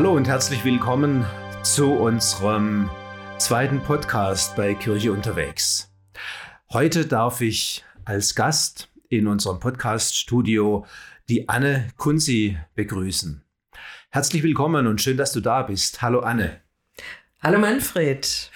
Hallo 0.00 0.16
und 0.16 0.28
herzlich 0.28 0.64
willkommen 0.64 1.26
zu 1.62 1.92
unserem 1.92 2.88
zweiten 3.36 3.82
Podcast 3.82 4.56
bei 4.56 4.72
Kirche 4.72 5.12
unterwegs. 5.12 5.92
Heute 6.72 7.04
darf 7.04 7.42
ich 7.42 7.84
als 8.06 8.34
Gast 8.34 8.88
in 9.10 9.26
unserem 9.26 9.60
Podcast-Studio 9.60 10.86
die 11.28 11.50
Anne 11.50 11.88
Kunzi 11.98 12.56
begrüßen. 12.74 13.44
Herzlich 14.08 14.42
willkommen 14.42 14.86
und 14.86 15.02
schön, 15.02 15.18
dass 15.18 15.32
du 15.32 15.42
da 15.42 15.64
bist. 15.64 16.00
Hallo 16.00 16.20
Anne. 16.20 16.62
Hallo 17.42 17.58
Manfred. 17.58 18.50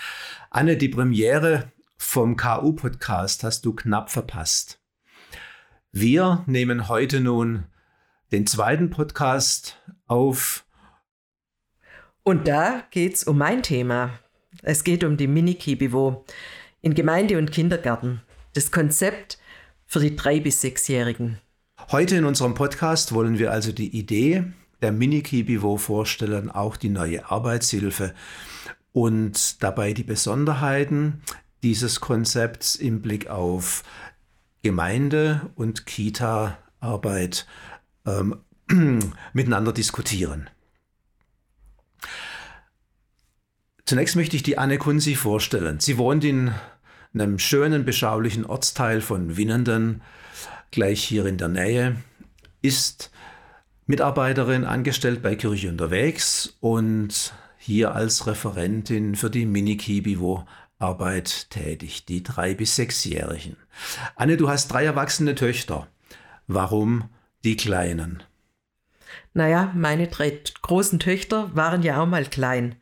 Anne, 0.48 0.78
die 0.78 0.88
Premiere 0.88 1.70
vom 1.98 2.38
KU-Podcast 2.38 3.44
hast 3.44 3.66
du 3.66 3.74
knapp 3.74 4.10
verpasst. 4.10 4.80
Wir 5.92 6.42
nehmen 6.46 6.88
heute 6.88 7.20
nun 7.20 7.64
den 8.32 8.46
zweiten 8.46 8.88
Podcast 8.88 9.76
auf. 10.06 10.63
Und 12.26 12.48
da 12.48 12.82
geht 12.90 13.16
es 13.16 13.24
um 13.24 13.36
mein 13.36 13.62
Thema. 13.62 14.18
Es 14.62 14.82
geht 14.82 15.04
um 15.04 15.18
die 15.18 15.26
Mini-Kibivo 15.26 16.24
in 16.80 16.94
Gemeinde 16.94 17.36
und 17.36 17.52
Kindergarten. 17.52 18.22
Das 18.54 18.70
Konzept 18.70 19.38
für 19.86 20.00
die 20.00 20.16
drei- 20.16 20.40
bis 20.40 20.62
sechsjährigen. 20.62 21.38
Heute 21.92 22.16
in 22.16 22.24
unserem 22.24 22.54
Podcast 22.54 23.12
wollen 23.12 23.38
wir 23.38 23.52
also 23.52 23.72
die 23.72 23.94
Idee 23.94 24.44
der 24.80 24.90
Mini-Kibivo 24.90 25.76
vorstellen, 25.76 26.50
auch 26.50 26.78
die 26.78 26.88
neue 26.88 27.30
Arbeitshilfe 27.30 28.14
und 28.92 29.62
dabei 29.62 29.92
die 29.92 30.02
Besonderheiten 30.02 31.20
dieses 31.62 32.00
Konzepts 32.00 32.74
im 32.74 33.02
Blick 33.02 33.28
auf 33.28 33.82
Gemeinde 34.62 35.50
und 35.56 35.84
Kita-Arbeit 35.84 37.46
ähm, 38.06 38.36
miteinander 39.34 39.74
diskutieren. 39.74 40.48
Zunächst 43.86 44.16
möchte 44.16 44.36
ich 44.36 44.42
die 44.42 44.56
Anne 44.56 44.78
Kunzi 44.78 45.14
vorstellen. 45.14 45.78
Sie 45.78 45.98
wohnt 45.98 46.24
in 46.24 46.52
einem 47.12 47.38
schönen, 47.38 47.84
beschaulichen 47.84 48.46
Ortsteil 48.46 49.00
von 49.00 49.36
Winnenden, 49.36 50.00
gleich 50.70 51.04
hier 51.04 51.26
in 51.26 51.36
der 51.36 51.48
Nähe, 51.48 51.96
ist 52.62 53.10
Mitarbeiterin 53.86 54.64
angestellt 54.64 55.22
bei 55.22 55.36
Kirche 55.36 55.68
unterwegs 55.68 56.56
und 56.60 57.34
hier 57.58 57.94
als 57.94 58.26
Referentin 58.26 59.14
für 59.14 59.30
die 59.30 59.46
Mini-Kibivo 59.46 60.46
Arbeit 60.78 61.50
tätig, 61.50 62.06
die 62.06 62.22
drei- 62.22 62.54
bis 62.54 62.76
sechsjährigen. 62.76 63.56
Anne, 64.16 64.36
du 64.36 64.48
hast 64.48 64.68
drei 64.68 64.84
erwachsene 64.84 65.34
Töchter. 65.34 65.86
Warum 66.46 67.10
die 67.44 67.56
Kleinen? 67.56 68.22
Naja, 69.34 69.72
meine 69.74 70.08
drei 70.08 70.40
großen 70.62 70.98
Töchter 70.98 71.54
waren 71.54 71.82
ja 71.82 72.02
auch 72.02 72.06
mal 72.06 72.24
klein. 72.24 72.76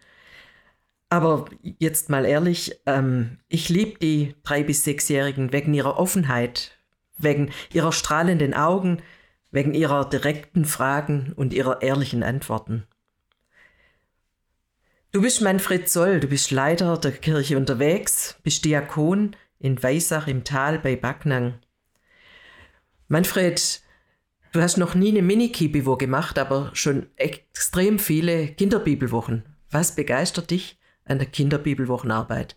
Aber 1.12 1.44
jetzt 1.60 2.08
mal 2.08 2.24
ehrlich, 2.24 2.80
ähm, 2.86 3.36
ich 3.48 3.68
liebe 3.68 3.98
die 3.98 4.34
drei- 4.44 4.62
bis 4.62 4.82
sechsjährigen 4.82 5.52
wegen 5.52 5.74
ihrer 5.74 5.98
Offenheit, 5.98 6.78
wegen 7.18 7.50
ihrer 7.70 7.92
strahlenden 7.92 8.54
Augen, 8.54 9.02
wegen 9.50 9.74
ihrer 9.74 10.08
direkten 10.08 10.64
Fragen 10.64 11.34
und 11.36 11.52
ihrer 11.52 11.82
ehrlichen 11.82 12.22
Antworten. 12.22 12.84
Du 15.10 15.20
bist 15.20 15.42
Manfred 15.42 15.86
Zoll, 15.86 16.18
du 16.18 16.28
bist 16.28 16.50
Leiter 16.50 16.96
der 16.96 17.12
Kirche 17.12 17.58
unterwegs, 17.58 18.38
bist 18.42 18.64
Diakon 18.64 19.36
in 19.58 19.82
Weisach 19.82 20.28
im 20.28 20.44
Tal 20.44 20.78
bei 20.78 20.96
Backnang. 20.96 21.58
Manfred, 23.08 23.82
du 24.52 24.62
hast 24.62 24.78
noch 24.78 24.94
nie 24.94 25.10
eine 25.10 25.20
Mini-Kibiwo 25.20 25.98
gemacht, 25.98 26.38
aber 26.38 26.70
schon 26.72 27.10
extrem 27.16 27.98
viele 27.98 28.46
Kinderbibelwochen. 28.46 29.44
Was 29.70 29.94
begeistert 29.94 30.50
dich 30.50 30.78
an 31.04 31.18
der 31.18 31.26
Kinderbibelwochenarbeit? 31.26 32.56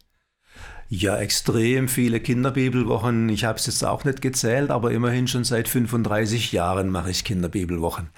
Ja, 0.87 1.17
extrem 1.17 1.87
viele 1.87 2.19
Kinderbibelwochen. 2.19 3.29
Ich 3.29 3.43
habe 3.43 3.57
es 3.57 3.65
jetzt 3.65 3.83
auch 3.83 4.03
nicht 4.03 4.21
gezählt, 4.21 4.69
aber 4.69 4.91
immerhin 4.91 5.27
schon 5.27 5.43
seit 5.43 5.67
35 5.67 6.51
Jahren 6.51 6.89
mache 6.89 7.09
ich 7.09 7.23
Kinderbibelwochen. 7.23 8.09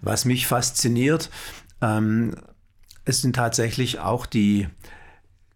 Was 0.00 0.24
mich 0.24 0.46
fasziniert, 0.46 1.28
ähm, 1.80 2.36
es 3.04 3.20
sind 3.20 3.34
tatsächlich 3.34 3.98
auch 3.98 4.26
die 4.26 4.68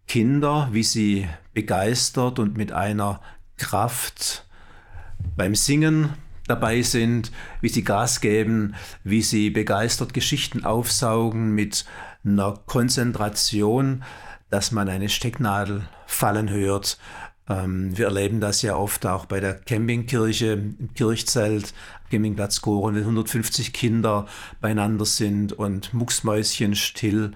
Kinder, 0.07 0.69
wie 0.71 0.83
sie 0.83 1.27
begeistert 1.53 2.39
und 2.39 2.57
mit 2.57 2.71
einer 2.71 3.21
Kraft 3.57 4.45
beim 5.37 5.55
Singen 5.55 6.09
dabei 6.49 6.81
sind, 6.81 7.31
wie 7.61 7.69
sie 7.69 7.83
Gas 7.83 8.21
geben, 8.21 8.75
wie 9.03 9.21
sie 9.21 9.49
begeistert 9.49 10.13
Geschichten 10.13 10.65
aufsaugen 10.65 11.53
mit 11.53 11.85
einer 12.25 12.59
Konzentration, 12.65 14.03
dass 14.49 14.71
man 14.71 14.89
eine 14.89 15.09
Stecknadel 15.09 15.83
fallen 16.07 16.49
hört. 16.49 16.97
Ähm, 17.47 17.97
wir 17.97 18.05
erleben 18.05 18.39
das 18.39 18.61
ja 18.61 18.75
oft 18.75 19.05
auch 19.05 19.25
bei 19.25 19.39
der 19.39 19.53
Campingkirche 19.53 20.53
im 20.53 20.93
Kirchzelt, 20.93 21.73
Campingplatz 22.09 22.61
Goren, 22.61 22.95
wenn 22.95 23.03
150 23.03 23.73
Kinder 23.73 24.25
beieinander 24.61 25.05
sind 25.05 25.53
und 25.53 25.93
mucksmäuschen 25.93 26.75
still 26.75 27.31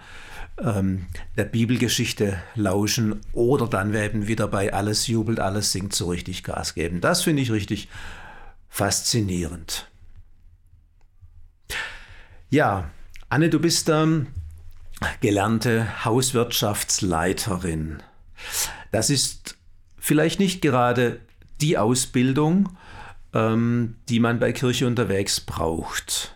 ähm, 0.61 1.07
der 1.37 1.45
Bibelgeschichte 1.45 2.37
lauschen 2.55 3.21
oder 3.31 3.67
dann 3.67 3.93
eben 3.93 4.27
wieder 4.27 4.47
bei 4.47 4.73
alles 4.73 5.07
jubelt, 5.07 5.39
alles 5.39 5.71
singt, 5.71 5.93
so 5.93 6.09
richtig 6.09 6.43
Gas 6.43 6.75
geben. 6.75 7.01
Das 7.01 7.23
finde 7.23 7.41
ich 7.41 7.51
richtig 7.51 7.89
faszinierend. 8.73 9.87
Ja, 12.49 12.89
Anne, 13.29 13.51
du 13.51 13.59
bist 13.59 13.87
ähm, 13.89 14.29
gelernte 15.21 16.03
Hauswirtschaftsleiterin. 16.03 18.01
Das 18.91 19.11
ist 19.11 19.59
vielleicht 19.99 20.39
nicht 20.39 20.63
gerade 20.63 21.19
die 21.61 21.77
Ausbildung, 21.77 22.75
ähm, 23.31 23.97
die 24.09 24.19
man 24.19 24.39
bei 24.39 24.51
Kirche 24.53 24.87
unterwegs 24.87 25.39
braucht. 25.39 26.35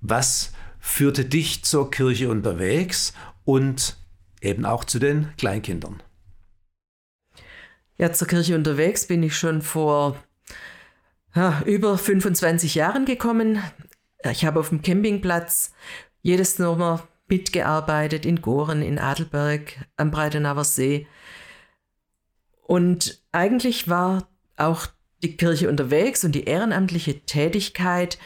Was 0.00 0.52
führte 0.80 1.24
dich 1.24 1.62
zur 1.62 1.88
Kirche 1.92 2.30
unterwegs 2.30 3.12
und 3.44 3.96
eben 4.40 4.64
auch 4.64 4.82
zu 4.82 4.98
den 4.98 5.28
Kleinkindern? 5.36 6.02
Ja, 7.98 8.12
zur 8.12 8.28
Kirche 8.28 8.54
unterwegs 8.54 9.06
bin 9.06 9.22
ich 9.22 9.36
schon 9.36 9.62
vor 9.62 10.22
ja, 11.34 11.62
über 11.64 11.96
25 11.96 12.74
Jahren 12.74 13.06
gekommen. 13.06 13.62
Ich 14.30 14.44
habe 14.44 14.60
auf 14.60 14.68
dem 14.68 14.82
Campingplatz 14.82 15.72
jedes 16.20 16.56
Sommer 16.56 17.08
mitgearbeitet 17.28 18.26
in 18.26 18.42
Goren, 18.42 18.82
in 18.82 18.98
Adelberg, 18.98 19.86
am 19.96 20.10
Breitenauer 20.10 20.64
See. 20.64 21.06
Und 22.62 23.22
eigentlich 23.32 23.88
war 23.88 24.28
auch 24.56 24.88
die 25.22 25.36
Kirche 25.36 25.68
unterwegs 25.68 26.24
und 26.24 26.32
die 26.32 26.44
ehrenamtliche 26.44 27.20
Tätigkeit 27.20 28.18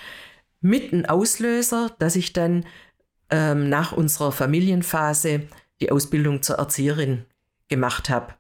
mit 0.61 0.93
ein 0.93 1.07
Auslöser, 1.07 1.95
dass 1.99 2.17
ich 2.17 2.33
dann 2.33 2.67
ähm, 3.31 3.69
nach 3.69 3.93
unserer 3.93 4.33
Familienphase 4.33 5.43
die 5.81 5.93
Ausbildung 5.93 6.43
zur 6.43 6.57
Erzieherin 6.57 7.25
gemacht 7.69 8.11
habe. 8.11 8.35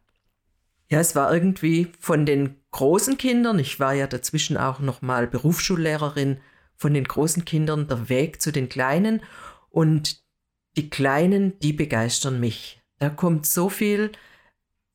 Ja, 0.91 0.99
es 0.99 1.15
war 1.15 1.33
irgendwie 1.33 1.93
von 2.01 2.27
den 2.27 2.57
großen 2.73 3.17
Kindern, 3.17 3.61
ich 3.61 3.79
war 3.79 3.95
ja 3.95 4.09
dazwischen 4.09 4.57
auch 4.57 4.81
nochmal 4.81 5.29
Berufsschullehrerin, 5.29 6.41
von 6.77 6.95
den 6.95 7.05
großen 7.05 7.45
Kindern 7.45 7.87
der 7.87 8.09
Weg 8.09 8.43
zu 8.43 8.53
den 8.53 8.69
Kleinen 8.69 9.23
und 9.69 10.25
die 10.77 10.91
Kleinen, 10.91 11.59
die 11.61 11.73
begeistern 11.73 12.41
mich. 12.41 12.81
Da 12.99 13.09
kommt 13.11 13.47
so 13.47 13.69
viel 13.69 14.13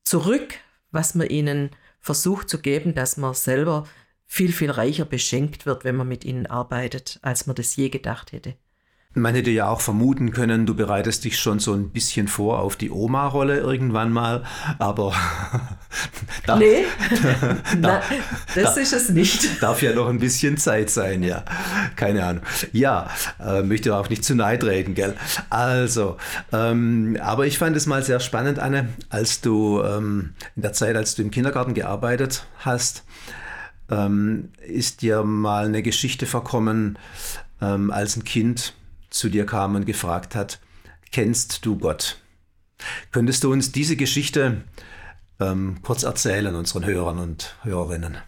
zurück, 0.04 0.54
was 0.90 1.14
man 1.14 1.28
ihnen 1.28 1.70
versucht 2.00 2.48
zu 2.50 2.60
geben, 2.60 2.94
dass 2.94 3.16
man 3.16 3.34
selber 3.34 3.86
viel, 4.26 4.52
viel 4.52 4.70
reicher 4.70 5.04
beschenkt 5.04 5.64
wird, 5.64 5.84
wenn 5.84 5.96
man 5.96 6.08
mit 6.08 6.24
ihnen 6.24 6.46
arbeitet, 6.46 7.18
als 7.22 7.46
man 7.46 7.56
das 7.56 7.76
je 7.76 7.88
gedacht 7.88 8.32
hätte. 8.32 8.56
Man 9.16 9.34
hätte 9.34 9.50
ja 9.50 9.68
auch 9.68 9.80
vermuten 9.80 10.30
können, 10.30 10.66
du 10.66 10.74
bereitest 10.74 11.24
dich 11.24 11.38
schon 11.38 11.58
so 11.58 11.72
ein 11.72 11.88
bisschen 11.88 12.28
vor 12.28 12.58
auf 12.58 12.76
die 12.76 12.90
Oma-Rolle 12.90 13.56
irgendwann 13.56 14.12
mal, 14.12 14.44
aber. 14.78 15.14
darf, 16.46 16.58
nee, 16.58 16.84
Na, 17.78 18.02
das 18.54 18.74
da, 18.74 18.80
ist 18.80 18.92
es 18.92 19.08
nicht. 19.08 19.62
Darf 19.62 19.80
ja 19.80 19.94
noch 19.94 20.08
ein 20.08 20.18
bisschen 20.18 20.58
Zeit 20.58 20.90
sein, 20.90 21.22
ja. 21.22 21.44
Keine 21.96 22.26
Ahnung. 22.26 22.42
Ja, 22.72 23.08
äh, 23.40 23.62
möchte 23.62 23.96
auch 23.96 24.10
nicht 24.10 24.22
zu 24.22 24.34
nahe 24.34 24.58
treten, 24.58 24.94
gell? 24.94 25.14
Also, 25.48 26.18
ähm, 26.52 27.16
aber 27.22 27.46
ich 27.46 27.56
fand 27.56 27.74
es 27.74 27.86
mal 27.86 28.02
sehr 28.02 28.20
spannend, 28.20 28.58
Anne, 28.58 28.90
als 29.08 29.40
du 29.40 29.82
ähm, 29.82 30.34
in 30.56 30.62
der 30.62 30.74
Zeit, 30.74 30.94
als 30.94 31.14
du 31.14 31.22
im 31.22 31.30
Kindergarten 31.30 31.72
gearbeitet 31.72 32.46
hast, 32.58 33.04
ähm, 33.90 34.50
ist 34.66 35.00
dir 35.00 35.22
mal 35.22 35.64
eine 35.64 35.82
Geschichte 35.82 36.26
verkommen, 36.26 36.98
ähm, 37.62 37.90
als 37.90 38.16
ein 38.16 38.24
Kind 38.24 38.74
zu 39.18 39.28
dir 39.28 39.46
kam 39.46 39.74
und 39.74 39.86
gefragt 39.86 40.34
hat, 40.34 40.60
kennst 41.10 41.64
du 41.64 41.78
Gott? 41.78 42.20
Könntest 43.10 43.44
du 43.44 43.52
uns 43.52 43.72
diese 43.72 43.96
Geschichte 43.96 44.64
ähm, 45.40 45.78
kurz 45.82 46.02
erzählen, 46.02 46.54
unseren 46.54 46.84
Hörern 46.84 47.18
und 47.18 47.56
Hörerinnen? 47.62 48.18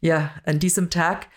Ja, 0.00 0.34
an 0.44 0.58
diesem 0.58 0.90
Tag 0.90 1.28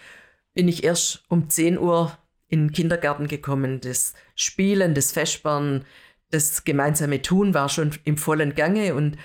bin 0.53 0.68
ich 0.68 0.83
erst 0.83 1.23
um 1.29 1.50
10 1.50 1.77
Uhr 1.77 2.18
in 2.47 2.68
den 2.68 2.71
Kindergarten 2.73 3.27
gekommen. 3.27 3.81
Das 3.81 4.13
Spielen, 4.35 4.94
das 4.94 5.12
Feschbaren, 5.12 5.85
das 6.29 6.63
gemeinsame 6.63 7.21
Tun 7.21 7.53
war 7.53 7.69
schon 7.69 7.91
im 8.03 8.18
vollen 8.18 8.56
Gange 8.56 8.95
und 8.95 9.18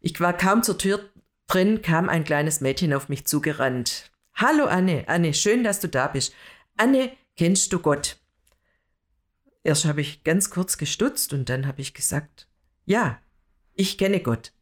ich 0.00 0.20
war 0.20 0.36
kaum 0.36 0.62
zur 0.62 0.78
Tür 0.78 1.00
drin, 1.46 1.82
kam 1.82 2.08
ein 2.08 2.24
kleines 2.24 2.60
Mädchen 2.60 2.92
auf 2.92 3.08
mich 3.08 3.26
zugerannt. 3.26 4.10
Hallo 4.34 4.64
Anne, 4.64 5.04
Anne, 5.06 5.34
schön, 5.34 5.64
dass 5.64 5.80
du 5.80 5.88
da 5.88 6.08
bist. 6.08 6.34
Anne, 6.76 7.12
kennst 7.36 7.72
du 7.72 7.78
Gott? 7.80 8.19
Erst 9.62 9.84
habe 9.84 10.00
ich 10.00 10.24
ganz 10.24 10.50
kurz 10.50 10.78
gestutzt 10.78 11.32
und 11.32 11.48
dann 11.48 11.66
habe 11.66 11.80
ich 11.80 11.94
gesagt, 11.94 12.48
ja, 12.86 13.20
ich 13.74 13.98
kenne 13.98 14.20
Gott. 14.20 14.52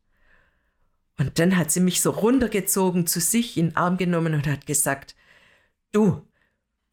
Und 1.19 1.39
dann 1.39 1.57
hat 1.57 1.71
sie 1.71 1.81
mich 1.81 2.01
so 2.01 2.11
runtergezogen, 2.11 3.07
zu 3.07 3.21
sich 3.21 3.57
in 3.57 3.71
den 3.71 3.77
Arm 3.77 3.97
genommen 3.97 4.35
und 4.35 4.47
hat 4.47 4.67
gesagt, 4.67 5.17
du, 5.93 6.27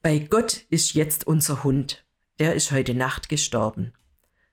bei 0.02 0.20
Gott 0.20 0.66
ist 0.70 0.94
jetzt 0.94 1.28
unser 1.28 1.64
Hund. 1.64 2.06
Der 2.40 2.54
ist 2.56 2.72
heute 2.72 2.94
Nacht 2.94 3.30
gestorben. 3.30 3.94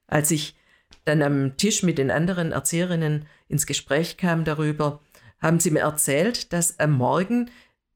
Als 0.07 0.31
ich 0.31 0.57
dann 1.05 1.23
am 1.23 1.57
Tisch 1.57 1.83
mit 1.83 1.99
den 1.99 2.11
anderen 2.11 2.53
Erzieherinnen 2.53 3.27
ins 3.49 3.67
Gespräch 3.67 4.17
kam 4.17 4.45
darüber, 4.45 5.01
haben 5.41 5.59
sie 5.59 5.71
mir 5.71 5.81
erzählt, 5.81 6.53
dass 6.53 6.79
am 6.79 6.93
Morgen 6.93 7.51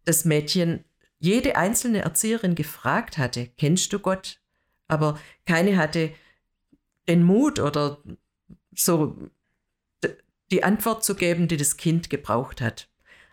das 0.04 0.24
Mädchen 0.24 0.84
jede 1.18 1.56
einzelne 1.56 2.00
Erzieherin 2.00 2.54
gefragt 2.54 3.16
hatte, 3.18 3.48
kennst 3.56 3.92
du 3.92 3.98
Gott? 4.00 4.40
Aber 4.88 5.18
keine 5.46 5.76
hatte 5.76 6.12
den 7.08 7.22
Mut 7.22 7.58
oder 7.58 7.98
so 8.74 9.30
die 10.50 10.62
Antwort 10.62 11.04
zu 11.04 11.14
geben, 11.14 11.48
die 11.48 11.56
das 11.56 11.76
Kind 11.76 12.10
gebraucht 12.10 12.60
hat. 12.60 12.88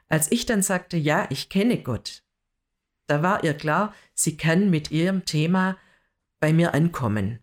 Als 0.09 0.31
ich 0.31 0.45
dann 0.45 0.61
sagte, 0.61 0.97
ja, 0.97 1.27
ich 1.29 1.49
kenne 1.49 1.81
Gott, 1.81 2.23
da 3.07 3.21
war 3.21 3.43
ihr 3.43 3.53
klar, 3.53 3.93
sie 4.13 4.37
kann 4.37 4.69
mit 4.69 4.91
ihrem 4.91 5.25
Thema 5.25 5.77
bei 6.39 6.53
mir 6.53 6.73
ankommen. 6.73 7.39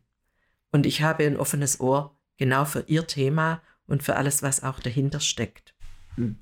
Und 0.73 0.87
ich 0.87 1.03
habe 1.03 1.25
ein 1.25 1.37
offenes 1.37 1.81
Ohr 1.81 2.17
genau 2.37 2.65
für 2.65 2.85
ihr 2.87 3.07
Thema 3.07 3.63
und 3.87 4.03
für 4.03 4.17
alles, 4.17 4.43
was 4.43 4.63
auch 4.63 4.81
dahinter 4.81 5.21
steckt. 5.21 5.75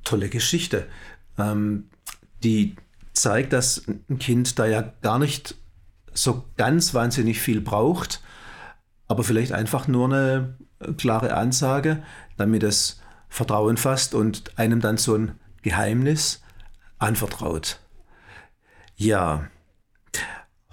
Tolle 0.04 0.28
Geschichte. 0.28 0.86
Ähm, 1.38 1.88
die 2.42 2.76
zeigt, 3.12 3.52
dass 3.52 3.86
ein 3.86 4.18
Kind 4.18 4.58
da 4.58 4.66
ja 4.66 4.82
gar 5.02 5.18
nicht 5.18 5.56
so 6.22 6.44
ganz 6.56 6.94
wahnsinnig 6.94 7.40
viel 7.40 7.60
braucht, 7.60 8.20
aber 9.06 9.24
vielleicht 9.24 9.52
einfach 9.52 9.88
nur 9.88 10.06
eine 10.06 10.56
klare 10.96 11.34
Ansage, 11.34 12.02
damit 12.36 12.62
es 12.62 13.00
Vertrauen 13.28 13.76
fasst 13.76 14.14
und 14.14 14.58
einem 14.58 14.80
dann 14.80 14.96
so 14.96 15.14
ein 15.14 15.38
Geheimnis 15.62 16.42
anvertraut. 16.98 17.78
Ja, 18.96 19.48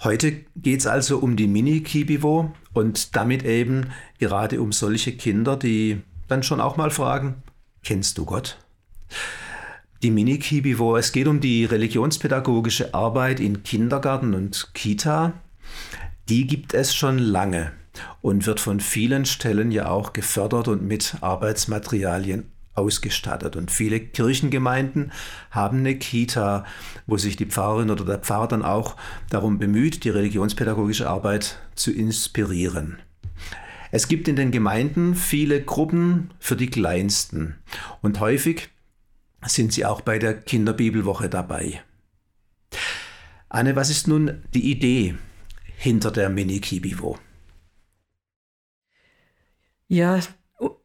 heute 0.04 0.46
geht 0.56 0.80
es 0.80 0.88
also 0.88 1.20
um 1.20 1.36
die 1.36 1.48
Mini-Kibivo 1.48 2.54
und 2.74 3.16
damit 3.16 3.44
eben 3.44 3.92
gerade 4.20 4.62
um 4.62 4.72
solche 4.72 5.16
Kinder, 5.16 5.58
die 5.58 6.02
dann 6.28 6.44
schon 6.44 6.62
auch 6.62 6.78
mal 6.78 6.92
fragen, 6.92 7.44
kennst 7.84 8.18
du 8.18 8.26
Gott? 8.26 8.58
Die 10.06 10.12
Mini-Kibivo, 10.12 10.98
es 10.98 11.14
geht 11.14 11.26
um 11.26 11.40
die 11.40 11.66
religionspädagogische 11.66 12.94
Arbeit 12.94 13.40
in 13.40 13.64
Kindergarten 13.64 14.36
und 14.36 14.70
Kita. 14.76 15.34
Die 16.30 16.46
gibt 16.46 16.76
es 16.76 16.94
schon 16.94 17.18
lange 17.18 17.72
und 18.22 18.46
wird 18.46 18.60
von 18.60 18.80
vielen 18.80 19.26
Stellen 19.26 19.72
ja 19.72 19.90
auch 19.90 20.14
gefördert 20.14 20.68
und 20.68 20.84
mit 20.84 21.16
Arbeitsmaterialien 21.22 22.52
ausgestattet. 22.76 23.56
Und 23.56 23.72
viele 23.72 24.00
Kirchengemeinden 24.00 25.12
haben 25.50 25.80
eine 25.80 25.96
Kita, 25.96 26.66
wo 27.08 27.18
sich 27.18 27.36
die 27.36 27.48
Pfarrerin 27.48 27.90
oder 27.90 28.06
der 28.06 28.20
Pfarrer 28.20 28.48
dann 28.48 28.62
auch 28.62 28.98
darum 29.32 29.58
bemüht, 29.58 30.04
die 30.04 30.10
religionspädagogische 30.10 31.10
Arbeit 31.10 31.58
zu 31.74 31.92
inspirieren. 31.92 33.00
Es 33.90 34.08
gibt 34.08 34.28
in 34.28 34.36
den 34.36 34.52
Gemeinden 34.52 35.16
viele 35.16 35.64
Gruppen 35.64 36.30
für 36.38 36.56
die 36.56 36.70
Kleinsten 36.70 37.56
und 38.04 38.20
häufig 38.20 38.70
sind 39.48 39.74
sie 39.74 39.86
auch 39.86 40.02
bei 40.02 40.20
der 40.20 40.40
Kinderbibelwoche 40.40 41.30
dabei. 41.30 41.84
Anne, 43.50 43.76
was 43.76 43.90
ist 43.90 44.08
nun 44.08 44.44
die 44.54 44.72
Idee 44.72 45.16
hinter 45.78 46.12
der 46.12 46.30
Mini-Kibivo? 46.30 47.20
Ja, 49.88 50.20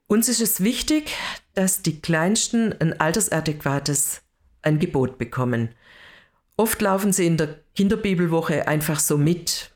uns 0.06 0.28
ist 0.28 0.40
es 0.40 0.62
wichtig, 0.62 1.10
dass 1.54 1.82
die 1.82 2.00
Kleinsten 2.00 2.74
ein 2.80 3.00
altersadäquates 3.00 4.22
Angebot 4.62 5.18
bekommen. 5.18 5.70
Oft 6.56 6.82
laufen 6.82 7.12
sie 7.12 7.26
in 7.26 7.38
der 7.38 7.60
Kinderbibelwoche 7.74 8.68
einfach 8.68 9.00
so 9.00 9.16
mit. 9.16 9.72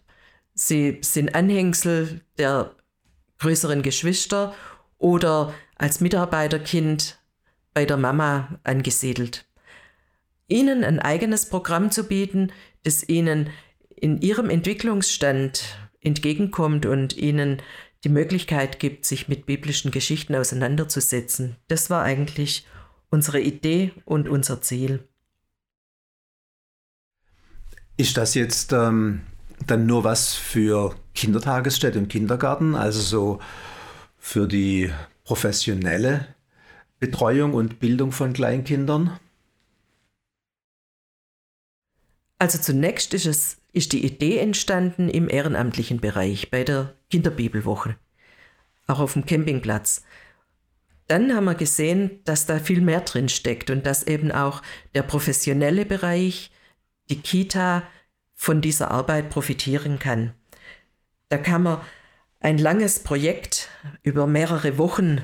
Sie 0.52 0.98
sind 1.00 1.34
Anhängsel 1.34 2.20
der 2.36 2.75
größeren 3.38 3.82
Geschwister 3.82 4.54
oder 4.98 5.54
als 5.76 6.00
Mitarbeiterkind 6.00 7.19
bei 7.75 7.85
der 7.85 7.97
Mama 7.97 8.59
angesiedelt. 8.62 9.47
Ihnen 10.49 10.85
ein 10.85 11.00
eigenes 11.00 11.49
Programm 11.49 11.91
zu 11.91 12.05
bieten, 12.05 12.53
das 12.85 13.09
ihnen 13.09 13.50
in 13.97 14.21
ihrem 14.21 14.50
Entwicklungsstand 14.50 15.79
entgegenkommt 16.00 16.87
und 16.87 17.17
ihnen 17.17 17.62
die 18.05 18.11
Möglichkeit 18.11 18.79
gibt, 18.79 19.06
sich 19.06 19.29
mit 19.29 19.47
biblischen 19.47 19.91
Geschichten 19.91 20.35
auseinanderzusetzen. 20.35 21.56
Das 21.69 21.91
war 21.91 22.03
eigentlich 22.03 22.67
unsere 23.11 23.41
Idee 23.41 23.93
und 24.05 24.29
unser 24.29 24.61
Ziel. 24.61 25.09
Ist 27.97 28.17
das 28.17 28.35
jetzt 28.35 28.73
ähm, 28.73 29.23
dann 29.67 29.87
nur 29.87 30.05
was 30.05 30.35
für 30.35 30.94
Kindertagesstätte 31.15 31.99
und 31.99 32.09
Kindergarten, 32.09 32.75
also 32.75 33.00
so 33.00 33.38
für 34.19 34.47
die 34.47 34.91
professionelle 35.23 36.33
Betreuung 37.00 37.55
und 37.55 37.81
Bildung 37.81 38.12
von 38.12 38.32
Kleinkindern? 38.32 39.19
Also 42.38 42.58
zunächst 42.58 43.14
ist 43.14 43.26
es 43.26 43.58
ist 43.75 43.93
die 43.93 44.05
Idee 44.06 44.38
entstanden 44.38 45.08
im 45.08 45.29
ehrenamtlichen 45.29 46.00
Bereich 46.00 46.50
bei 46.50 46.62
der 46.62 46.94
Kinderbibelwoche, 47.11 47.96
auch 48.87 49.00
auf 49.00 49.14
dem 49.14 49.26
Campingplatz. 49.26 50.05
Dann 51.08 51.34
haben 51.34 51.44
wir 51.44 51.56
gesehen, 51.56 52.20
dass 52.24 52.46
da 52.46 52.60
viel 52.60 52.81
mehr 52.81 53.01
drin 53.01 53.29
steckt 53.29 53.70
und 53.70 53.84
dass 53.84 54.06
eben 54.06 54.31
auch 54.31 54.63
der 54.94 55.03
professionelle 55.03 55.84
Bereich, 55.84 56.53
die 57.10 57.20
Kita 57.20 57.82
von 58.34 58.60
dieser 58.60 58.91
Arbeit 58.91 59.29
profitieren 59.29 59.98
kann. 59.98 60.34
Da 61.29 61.36
kann 61.36 61.65
man 61.65 61.81
ein 62.41 62.58
langes 62.58 63.01
Projekt 63.01 63.69
über 64.03 64.27
mehrere 64.27 64.79
Wochen 64.79 65.20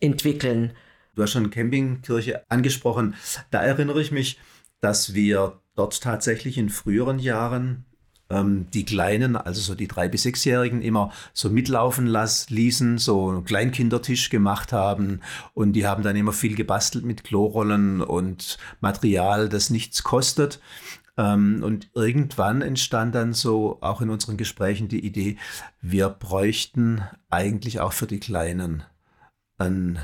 entwickeln. 0.00 0.72
Du 1.14 1.22
hast 1.22 1.32
schon 1.32 1.50
Campingkirche 1.50 2.50
angesprochen. 2.50 3.14
Da 3.50 3.62
erinnere 3.62 4.00
ich 4.00 4.10
mich, 4.12 4.38
dass 4.80 5.14
wir 5.14 5.60
dort 5.74 6.00
tatsächlich 6.00 6.58
in 6.58 6.68
früheren 6.68 7.18
Jahren 7.18 7.84
ähm, 8.30 8.66
die 8.72 8.84
Kleinen, 8.84 9.36
also 9.36 9.60
so 9.60 9.74
die 9.74 9.88
drei 9.88 10.08
bis 10.08 10.22
sechsjährigen, 10.22 10.82
immer 10.82 11.12
so 11.34 11.50
mitlaufen 11.50 12.06
las, 12.06 12.48
ließen, 12.48 12.98
so 12.98 13.28
einen 13.28 13.44
Kleinkindertisch 13.44 14.30
gemacht 14.30 14.72
haben 14.72 15.20
und 15.52 15.72
die 15.72 15.86
haben 15.86 16.02
dann 16.02 16.16
immer 16.16 16.32
viel 16.32 16.54
gebastelt 16.54 17.04
mit 17.04 17.24
Klorollen 17.24 18.00
und 18.00 18.58
Material, 18.80 19.48
das 19.48 19.70
nichts 19.70 20.02
kostet. 20.02 20.60
Ähm, 21.16 21.62
und 21.62 21.90
irgendwann 21.94 22.62
entstand 22.62 23.14
dann 23.14 23.32
so 23.32 23.78
auch 23.80 24.00
in 24.00 24.10
unseren 24.10 24.36
Gesprächen 24.36 24.88
die 24.88 25.04
Idee, 25.04 25.36
wir 25.82 26.08
bräuchten 26.08 27.02
eigentlich 27.28 27.80
auch 27.80 27.92
für 27.92 28.06
die 28.06 28.20
Kleinen 28.20 28.84
ein 29.60 29.98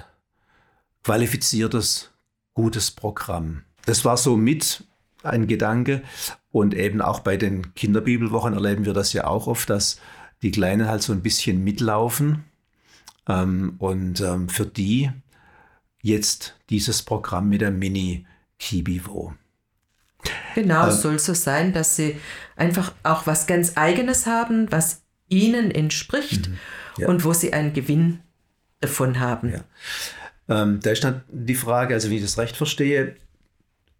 qualifiziertes, 1.05 2.11
gutes 2.55 2.91
Programm. 2.91 3.63
Das 3.85 4.05
war 4.05 4.17
so 4.17 4.37
mit 4.37 4.85
ein 5.23 5.47
Gedanke. 5.47 6.03
Und 6.51 6.75
eben 6.75 7.03
auch 7.03 7.21
bei 7.21 7.37
den 7.37 7.75
Kinderbibelwochen 7.75 8.55
erleben 8.55 8.87
wir 8.87 8.95
das 8.95 9.13
ja 9.13 9.27
auch 9.27 9.47
oft, 9.47 9.69
dass 9.69 10.01
die 10.43 10.51
Kleinen 10.51 10.89
halt 10.89 11.03
so 11.03 11.13
ein 11.13 11.23
bisschen 11.23 11.63
mitlaufen. 11.65 12.45
Ähm, 13.29 13.75
und 13.79 14.21
ähm, 14.21 14.49
für 14.49 14.67
die 14.67 15.11
jetzt 16.01 16.57
dieses 16.71 17.03
Programm 17.03 17.49
mit 17.49 17.61
der 17.61 17.73
Mini-Kibivo. 17.73 19.35
Genau, 20.55 20.87
es 20.87 20.97
ähm, 20.97 21.01
soll 21.01 21.19
so 21.19 21.35
sein, 21.35 21.73
dass 21.73 21.97
sie 21.97 22.17
einfach 22.57 22.93
auch 23.03 23.27
was 23.27 23.47
ganz 23.47 23.77
Eigenes 23.77 24.27
haben, 24.27 24.71
was 24.71 25.03
ihnen 25.29 25.71
entspricht 25.71 26.49
mhm, 26.49 26.59
ja. 26.99 27.09
und 27.09 27.25
wo 27.25 27.33
sie 27.33 27.53
einen 27.53 27.73
Gewinn 27.73 28.21
davon 28.81 29.21
haben. 29.21 29.53
Ja. 29.53 29.65
Ähm, 30.49 30.81
da 30.81 30.91
ist 30.91 31.05
dann 31.05 31.23
die 31.31 31.55
Frage, 31.55 31.95
also 31.95 32.11
wie 32.11 32.17
ich 32.17 32.23
das 32.23 32.39
recht 32.39 32.57
verstehe, 32.57 33.17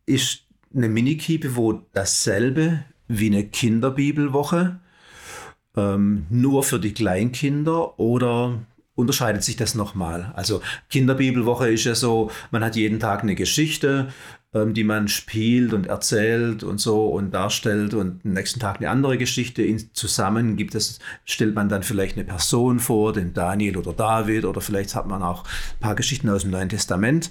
ist 0.07 0.45
eine 0.75 0.89
Mini-Kipe, 0.89 1.51
dasselbe 1.93 2.85
wie 3.09 3.27
eine 3.27 3.47
Kinderbibelwoche, 3.47 4.81
ähm, 5.77 6.27
nur 6.31 6.63
für 6.63 6.79
die 6.79 6.95
Kleinkinder 6.95 7.99
oder 7.99 8.61
unterscheidet 8.95 9.45
sich 9.45 9.57
das 9.57 9.75
nochmal? 9.75 10.33
Also 10.35 10.63
Kinderbibelwoche 10.89 11.69
ist 11.71 11.85
ja 11.85 11.95
so, 11.95 12.31
man 12.51 12.65
hat 12.65 12.77
jeden 12.77 12.99
Tag 13.01 13.23
eine 13.23 13.35
Geschichte, 13.35 14.09
ähm, 14.57 14.75
die 14.75 14.85
man 14.85 15.09
spielt 15.09 15.73
und 15.73 15.87
erzählt 15.87 16.63
und 16.63 16.81
so 16.81 17.09
und 17.09 17.33
darstellt 17.33 17.93
und 17.93 18.25
am 18.25 18.33
nächsten 18.33 18.61
Tag 18.61 18.79
eine 18.79 18.89
andere 18.89 19.19
Geschichte 19.19 19.63
in, 19.63 19.93
zusammen 19.93 20.57
gibt 20.57 20.75
es, 20.75 20.99
stellt 21.25 21.55
man 21.55 21.69
dann 21.69 21.83
vielleicht 21.83 22.17
eine 22.17 22.25
Person 22.25 22.81
vor, 22.81 23.13
den 23.13 23.35
Daniel 23.35 23.77
oder 23.77 23.93
David 23.93 24.45
oder 24.45 24.61
vielleicht 24.61 24.95
hat 24.95 25.07
man 25.07 25.23
auch 25.23 25.45
ein 25.45 25.81
paar 25.81 25.95
Geschichten 25.95 26.31
aus 26.31 26.43
dem 26.43 26.53
Neuen 26.53 26.69
Testament 26.71 27.31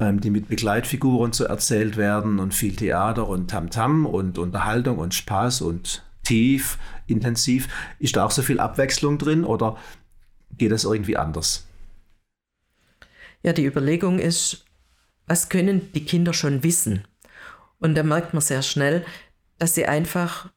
ähm, 0.00 0.20
die 0.20 0.30
mit 0.30 0.48
Begleitfiguren 0.48 1.32
so 1.32 1.44
erzählt 1.44 1.96
werden 1.96 2.38
und 2.38 2.54
viel 2.54 2.74
Theater 2.74 3.28
und 3.28 3.50
Tamtam 3.50 4.06
-Tam 4.06 4.08
und 4.08 4.38
Unterhaltung 4.38 4.98
und 4.98 5.14
Spaß 5.14 5.60
und 5.60 6.02
tief, 6.24 6.78
intensiv. 7.06 7.68
Ist 7.98 8.16
da 8.16 8.24
auch 8.24 8.30
so 8.30 8.42
viel 8.42 8.58
Abwechslung 8.58 9.18
drin 9.18 9.44
oder 9.44 9.76
geht 10.56 10.72
das 10.72 10.84
irgendwie 10.84 11.16
anders? 11.16 11.66
Ja, 13.42 13.52
die 13.52 13.66
Überlegung 13.66 14.18
ist, 14.18 14.63
was 15.26 15.48
können 15.48 15.92
die 15.92 16.04
Kinder 16.04 16.32
schon 16.32 16.62
wissen? 16.62 17.06
Und 17.78 17.94
da 17.94 18.02
merkt 18.02 18.34
man 18.34 18.40
sehr 18.40 18.62
schnell, 18.62 19.04
dass 19.58 19.74
sie 19.74 19.86
einfach 19.86 20.50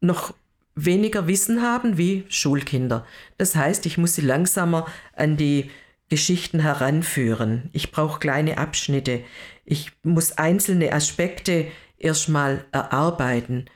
noch 0.00 0.34
weniger 0.74 1.26
Wissen 1.26 1.62
haben 1.62 1.98
wie 1.98 2.24
Schulkinder. 2.28 3.06
Das 3.38 3.56
heißt, 3.56 3.86
ich 3.86 3.98
muss 3.98 4.14
sie 4.14 4.22
langsamer 4.22 4.86
an 5.14 5.36
die 5.36 5.70
Geschichten 6.08 6.60
heranführen. 6.60 7.70
Ich 7.72 7.90
brauche 7.90 8.20
kleine 8.20 8.58
Abschnitte. 8.58 9.24
Ich 9.64 9.92
muss 10.02 10.32
einzelne 10.38 10.92
Aspekte 10.92 11.66
erstmal 11.98 12.64
erarbeiten, 12.72 13.66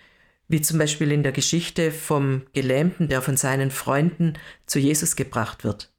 wie 0.47 0.61
zum 0.61 0.79
Beispiel 0.79 1.11
in 1.11 1.23
der 1.23 1.33
Geschichte 1.33 1.91
vom 1.91 2.43
Gelähmten, 2.53 3.09
der 3.09 3.23
von 3.23 3.37
seinen 3.37 3.71
Freunden 3.71 4.35
zu 4.67 4.79
Jesus 4.79 5.17
gebracht 5.17 5.65
wird. 5.65 5.90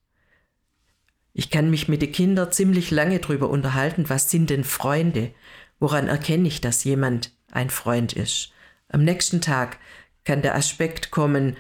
Ich 1.34 1.50
kann 1.50 1.70
mich 1.70 1.88
mit 1.88 2.02
den 2.02 2.12
Kindern 2.12 2.52
ziemlich 2.52 2.92
lange 2.92 3.20
darüber 3.20 3.50
unterhalten, 3.50 4.10
was 4.10 4.30
sind 4.30 4.50
denn 4.50 4.64
Freunde? 4.64 5.32
Woran 5.80 6.08
erkenne 6.08 6.48
ich, 6.48 6.62
dass 6.62 6.84
jemand 6.84 7.32
ein 7.52 7.70
Freund 7.70 8.14
ist? 8.14 8.52
Am 8.90 9.04
nächsten 9.04 9.42
Tag 9.42 9.78
kann 10.26 10.42
der 10.42 10.56
Aspekt 10.56 11.12
kommen, 11.12 11.56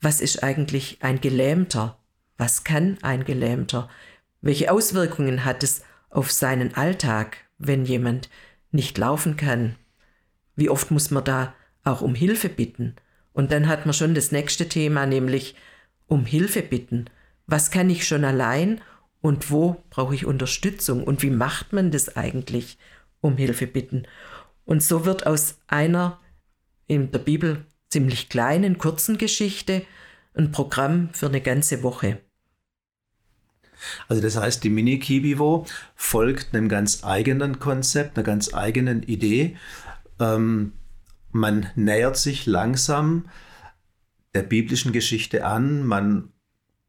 was 0.00 0.20
ist 0.20 0.42
eigentlich 0.42 0.98
ein 1.02 1.20
Gelähmter? 1.20 1.98
Was 2.36 2.64
kann 2.64 2.98
ein 3.02 3.24
Gelähmter? 3.24 3.88
Welche 4.42 4.70
Auswirkungen 4.70 5.44
hat 5.44 5.62
es 5.62 5.82
auf 6.10 6.30
seinen 6.30 6.74
Alltag, 6.74 7.38
wenn 7.58 7.84
jemand 7.84 8.28
nicht 8.72 8.98
laufen 8.98 9.36
kann? 9.36 9.76
Wie 10.54 10.68
oft 10.68 10.90
muss 10.90 11.10
man 11.10 11.24
da 11.24 11.54
auch 11.84 12.02
um 12.02 12.14
Hilfe 12.14 12.48
bitten? 12.48 12.96
Und 13.32 13.52
dann 13.52 13.68
hat 13.68 13.86
man 13.86 13.94
schon 13.94 14.14
das 14.14 14.32
nächste 14.32 14.68
Thema, 14.68 15.06
nämlich 15.06 15.54
um 16.06 16.24
Hilfe 16.24 16.62
bitten. 16.62 17.06
Was 17.46 17.70
kann 17.70 17.88
ich 17.90 18.06
schon 18.06 18.24
allein 18.24 18.80
und 19.20 19.50
wo 19.50 19.82
brauche 19.90 20.14
ich 20.14 20.26
Unterstützung 20.26 21.04
und 21.04 21.22
wie 21.22 21.30
macht 21.30 21.72
man 21.72 21.90
das 21.90 22.16
eigentlich, 22.16 22.78
um 23.20 23.36
Hilfe 23.36 23.66
bitten? 23.66 24.06
Und 24.64 24.82
so 24.82 25.04
wird 25.04 25.26
aus 25.26 25.58
einer 25.66 26.20
in 26.86 27.10
der 27.10 27.18
Bibel 27.18 27.64
ziemlich 27.88 28.28
kleinen, 28.28 28.78
kurzen 28.78 29.18
Geschichte 29.18 29.82
ein 30.34 30.52
Programm 30.52 31.10
für 31.12 31.26
eine 31.26 31.40
ganze 31.40 31.82
Woche. 31.82 32.20
Also 34.08 34.22
das 34.22 34.36
heißt, 34.36 34.64
die 34.64 34.70
Mini-Kibivo 34.70 35.66
folgt 35.94 36.54
einem 36.54 36.68
ganz 36.68 37.04
eigenen 37.04 37.58
Konzept, 37.58 38.16
einer 38.16 38.24
ganz 38.24 38.54
eigenen 38.54 39.02
Idee. 39.02 39.56
Ähm, 40.18 40.72
man 41.30 41.66
nähert 41.74 42.16
sich 42.16 42.46
langsam 42.46 43.28
der 44.34 44.42
biblischen 44.42 44.92
Geschichte 44.92 45.44
an, 45.44 45.86
man 45.86 46.32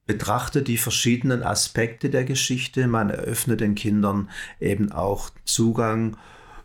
betrachtet 0.07 0.67
die 0.67 0.77
verschiedenen 0.77 1.43
Aspekte 1.43 2.09
der 2.09 2.23
Geschichte, 2.23 2.87
man 2.87 3.09
eröffnet 3.09 3.59
den 3.59 3.75
Kindern 3.75 4.29
eben 4.59 4.91
auch 4.91 5.29
Zugang 5.43 6.17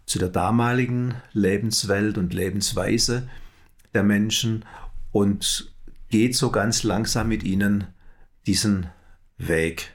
zu 0.07 0.19
der 0.19 0.29
damaligen 0.29 1.15
Lebenswelt 1.33 2.19
und 2.19 2.33
Lebensweise 2.33 3.29
der 3.95 4.03
Menschen 4.03 4.65
und 5.11 5.73
geht 6.09 6.37
so 6.37 6.51
ganz 6.51 6.83
langsam 6.83 7.29
mit 7.29 7.43
ihnen 7.43 7.89
diesen 8.47 8.89
Weg. 9.39 9.95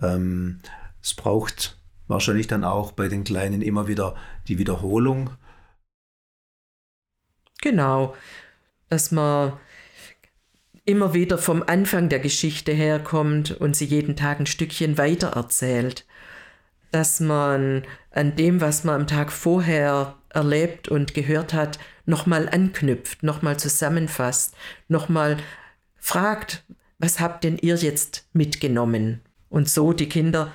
Ähm, 0.00 0.60
es 1.02 1.14
braucht 1.14 1.78
wahrscheinlich 2.06 2.46
dann 2.46 2.64
auch 2.64 2.92
bei 2.92 3.08
den 3.08 3.24
Kleinen 3.24 3.62
immer 3.62 3.86
wieder 3.86 4.16
die 4.48 4.58
Wiederholung. 4.58 5.30
Genau, 7.60 8.14
dass 8.88 9.10
man 9.10 9.54
immer 10.84 11.14
wieder 11.14 11.38
vom 11.38 11.62
Anfang 11.66 12.08
der 12.08 12.18
Geschichte 12.18 12.72
herkommt 12.72 13.52
und 13.52 13.74
sie 13.74 13.86
jeden 13.86 14.16
Tag 14.16 14.40
ein 14.40 14.46
Stückchen 14.46 14.98
weiter 14.98 15.28
erzählt. 15.28 16.04
Dass 16.90 17.20
man 17.20 17.82
an 18.10 18.36
dem, 18.36 18.60
was 18.60 18.84
man 18.84 19.02
am 19.02 19.06
Tag 19.06 19.32
vorher 19.32 20.14
erlebt 20.28 20.88
und 20.88 21.14
gehört 21.14 21.54
hat, 21.54 21.78
nochmal 22.06 22.48
anknüpft, 22.48 23.22
nochmal 23.22 23.58
zusammenfasst, 23.58 24.54
nochmal 24.88 25.38
fragt, 25.96 26.64
was 26.98 27.18
habt 27.18 27.44
denn 27.44 27.58
ihr 27.58 27.76
jetzt 27.76 28.26
mitgenommen? 28.32 29.20
Und 29.48 29.68
so 29.68 29.92
die 29.92 30.08
Kinder 30.08 30.52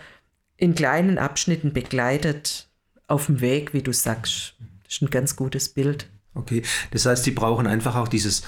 in 0.57 0.75
kleinen 0.75 1.17
Abschnitten 1.17 1.74
begleitet 1.74 2.69
auf 3.07 3.25
dem 3.25 3.41
Weg, 3.41 3.74
wie 3.74 3.81
du 3.81 3.91
sagst. 3.91 4.55
Das 4.83 4.95
ist 4.95 5.01
ein 5.01 5.09
ganz 5.09 5.36
gutes 5.36 5.69
Bild. 5.69 6.07
Okay, 6.36 6.62
das 6.91 7.05
heißt, 7.05 7.24
sie 7.24 7.31
brauchen 7.31 7.65
einfach 7.65 7.95
auch 7.95 8.07
dieses 8.07 8.43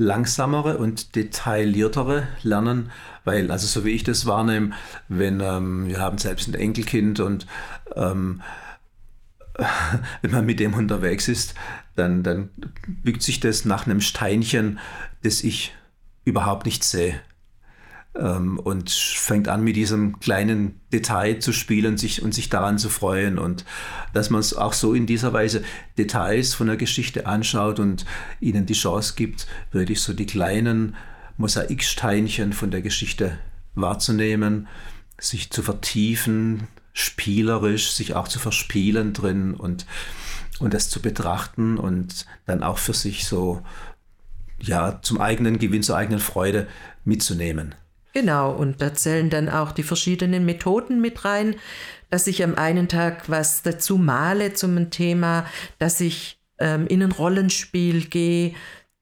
langsamere 0.00 0.78
und 0.78 1.14
detailliertere 1.14 2.26
Lernen, 2.42 2.90
weil, 3.24 3.50
also 3.50 3.66
so 3.66 3.84
wie 3.84 3.90
ich 3.90 4.02
das 4.02 4.24
wahrnehme, 4.24 4.70
wenn 5.08 5.40
ähm, 5.40 5.88
wir 5.88 6.00
haben 6.00 6.16
selbst 6.16 6.48
ein 6.48 6.54
Enkelkind 6.54 7.20
und 7.20 7.46
ähm, 7.94 8.40
wenn 10.22 10.30
man 10.30 10.46
mit 10.46 10.58
dem 10.58 10.72
unterwegs 10.72 11.28
ist, 11.28 11.54
dann, 11.96 12.22
dann 12.22 12.48
bückt 12.86 13.22
sich 13.22 13.40
das 13.40 13.66
nach 13.66 13.84
einem 13.84 14.00
Steinchen, 14.00 14.78
das 15.22 15.44
ich 15.44 15.74
überhaupt 16.24 16.64
nicht 16.64 16.82
sehe 16.82 17.20
und 18.12 18.90
fängt 18.90 19.48
an 19.48 19.62
mit 19.62 19.76
diesem 19.76 20.18
kleinen 20.18 20.80
Detail 20.92 21.38
zu 21.38 21.52
spielen 21.52 21.96
sich, 21.96 22.22
und 22.22 22.34
sich 22.34 22.48
daran 22.48 22.76
zu 22.76 22.88
freuen 22.88 23.38
und 23.38 23.64
dass 24.12 24.30
man 24.30 24.40
es 24.40 24.52
auch 24.52 24.72
so 24.72 24.94
in 24.94 25.06
dieser 25.06 25.32
Weise 25.32 25.62
Details 25.96 26.54
von 26.54 26.66
der 26.66 26.76
Geschichte 26.76 27.26
anschaut 27.26 27.78
und 27.78 28.04
ihnen 28.40 28.66
die 28.66 28.74
Chance 28.74 29.14
gibt, 29.16 29.46
wirklich 29.70 30.00
so 30.00 30.12
die 30.12 30.26
kleinen 30.26 30.96
Mosaiksteinchen 31.36 32.52
von 32.52 32.70
der 32.70 32.82
Geschichte 32.82 33.38
wahrzunehmen, 33.74 34.66
sich 35.18 35.50
zu 35.50 35.62
vertiefen, 35.62 36.66
spielerisch, 36.92 37.92
sich 37.92 38.14
auch 38.14 38.26
zu 38.26 38.40
verspielen 38.40 39.12
drin 39.12 39.54
und, 39.54 39.86
und 40.58 40.74
das 40.74 40.90
zu 40.90 41.00
betrachten 41.00 41.78
und 41.78 42.26
dann 42.46 42.62
auch 42.64 42.78
für 42.78 42.94
sich 42.94 43.26
so 43.26 43.62
ja, 44.60 45.00
zum 45.00 45.20
eigenen 45.20 45.58
Gewinn, 45.58 45.82
zur 45.82 45.96
eigenen 45.96 46.20
Freude 46.20 46.66
mitzunehmen. 47.04 47.74
Genau, 48.12 48.52
und 48.52 48.82
da 48.82 48.92
zählen 48.92 49.30
dann 49.30 49.48
auch 49.48 49.72
die 49.72 49.84
verschiedenen 49.84 50.44
Methoden 50.44 51.00
mit 51.00 51.24
rein, 51.24 51.56
dass 52.10 52.26
ich 52.26 52.42
am 52.42 52.56
einen 52.56 52.88
Tag 52.88 53.28
was 53.28 53.62
dazu 53.62 53.98
male 53.98 54.52
zum 54.52 54.90
Thema, 54.90 55.46
dass 55.78 56.00
ich 56.00 56.40
ähm, 56.58 56.86
in 56.88 57.02
ein 57.02 57.12
Rollenspiel 57.12 58.06
gehe, 58.06 58.54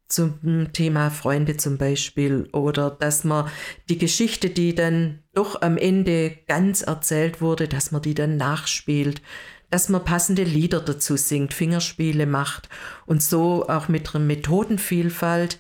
zum 0.09 0.73
Thema 0.73 1.11
Freunde 1.11 1.59
zum 1.59 1.77
Beispiel, 1.77 2.49
oder 2.53 2.91
dass 2.91 3.25
man 3.25 3.51
die 3.91 3.99
Geschichte, 3.99 4.49
die 4.49 4.75
dann 4.75 5.23
doch 5.35 5.61
am 5.61 5.77
Ende 5.77 6.31
ganz 6.47 6.81
erzählt 6.81 7.43
wurde, 7.43 7.69
dass 7.69 7.93
man 7.93 8.01
die 8.01 8.15
dann 8.15 8.39
nachspielt, 8.39 9.21
dass 9.69 9.91
man 9.91 10.05
passende 10.05 10.45
Lieder 10.45 10.81
dazu 10.81 11.17
singt, 11.17 11.53
Fingerspiele 11.53 12.25
macht 12.25 12.71
und 13.05 13.23
so 13.23 13.69
auch 13.69 13.89
mit 13.89 14.15
einer 14.15 14.25
Methodenvielfalt 14.25 15.59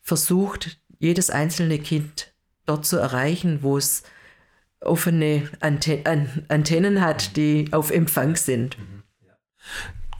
versucht, 0.00 0.80
jedes 0.98 1.30
einzelne 1.30 1.78
Kind 1.78 2.33
dort 2.66 2.86
zu 2.86 2.96
erreichen, 2.96 3.60
wo 3.62 3.76
es 3.76 4.02
offene 4.80 5.48
Antennen 5.60 7.00
hat, 7.00 7.36
die 7.36 7.68
auf 7.72 7.90
Empfang 7.90 8.36
sind. 8.36 8.76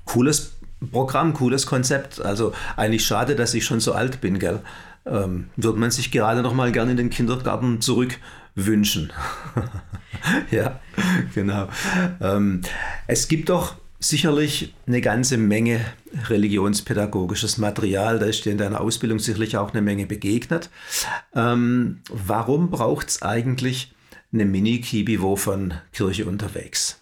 Cooles 0.04 0.52
Programm, 0.90 1.34
cooles 1.34 1.66
Konzept. 1.66 2.20
Also 2.20 2.52
eigentlich 2.76 3.04
schade, 3.04 3.36
dass 3.36 3.54
ich 3.54 3.64
schon 3.64 3.80
so 3.80 3.92
alt 3.92 4.20
bin, 4.20 4.38
gell? 4.38 4.60
Ähm, 5.06 5.50
würde 5.56 5.78
man 5.78 5.90
sich 5.90 6.10
gerade 6.10 6.42
noch 6.42 6.54
mal 6.54 6.72
gerne 6.72 6.92
in 6.92 6.96
den 6.96 7.10
Kindergarten 7.10 7.80
zurückwünschen. 7.80 9.12
ja, 10.50 10.80
genau. 11.34 11.68
Ähm, 12.20 12.62
es 13.06 13.28
gibt 13.28 13.50
doch 13.50 13.76
sicherlich 14.08 14.74
eine 14.86 15.00
ganze 15.00 15.36
Menge 15.36 15.80
religionspädagogisches 16.28 17.58
Material. 17.58 18.18
Da 18.18 18.26
ist 18.26 18.44
dir 18.44 18.52
in 18.52 18.58
deiner 18.58 18.80
Ausbildung 18.80 19.18
sicherlich 19.18 19.56
auch 19.56 19.72
eine 19.72 19.82
Menge 19.82 20.06
begegnet. 20.06 20.70
Ähm, 21.34 22.00
warum 22.10 22.70
braucht 22.70 23.08
es 23.08 23.22
eigentlich 23.22 23.94
eine 24.32 24.44
Mini-Kibivo 24.44 25.36
von 25.36 25.74
Kirche 25.92 26.26
unterwegs? 26.26 27.00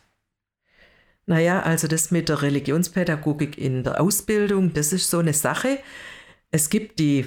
Naja, 1.27 1.61
also 1.61 1.89
das 1.89 2.11
mit 2.11 2.29
der 2.29 2.43
Religionspädagogik 2.43 3.57
in 3.57 3.85
der 3.85 4.01
Ausbildung, 4.01 4.73
das 4.73 4.93
ist 4.93 5.09
so 5.09 5.19
eine 5.19 5.33
Sache. 5.33 5.79
Es 6.51 6.69
gibt 6.69 6.99
die 6.99 7.27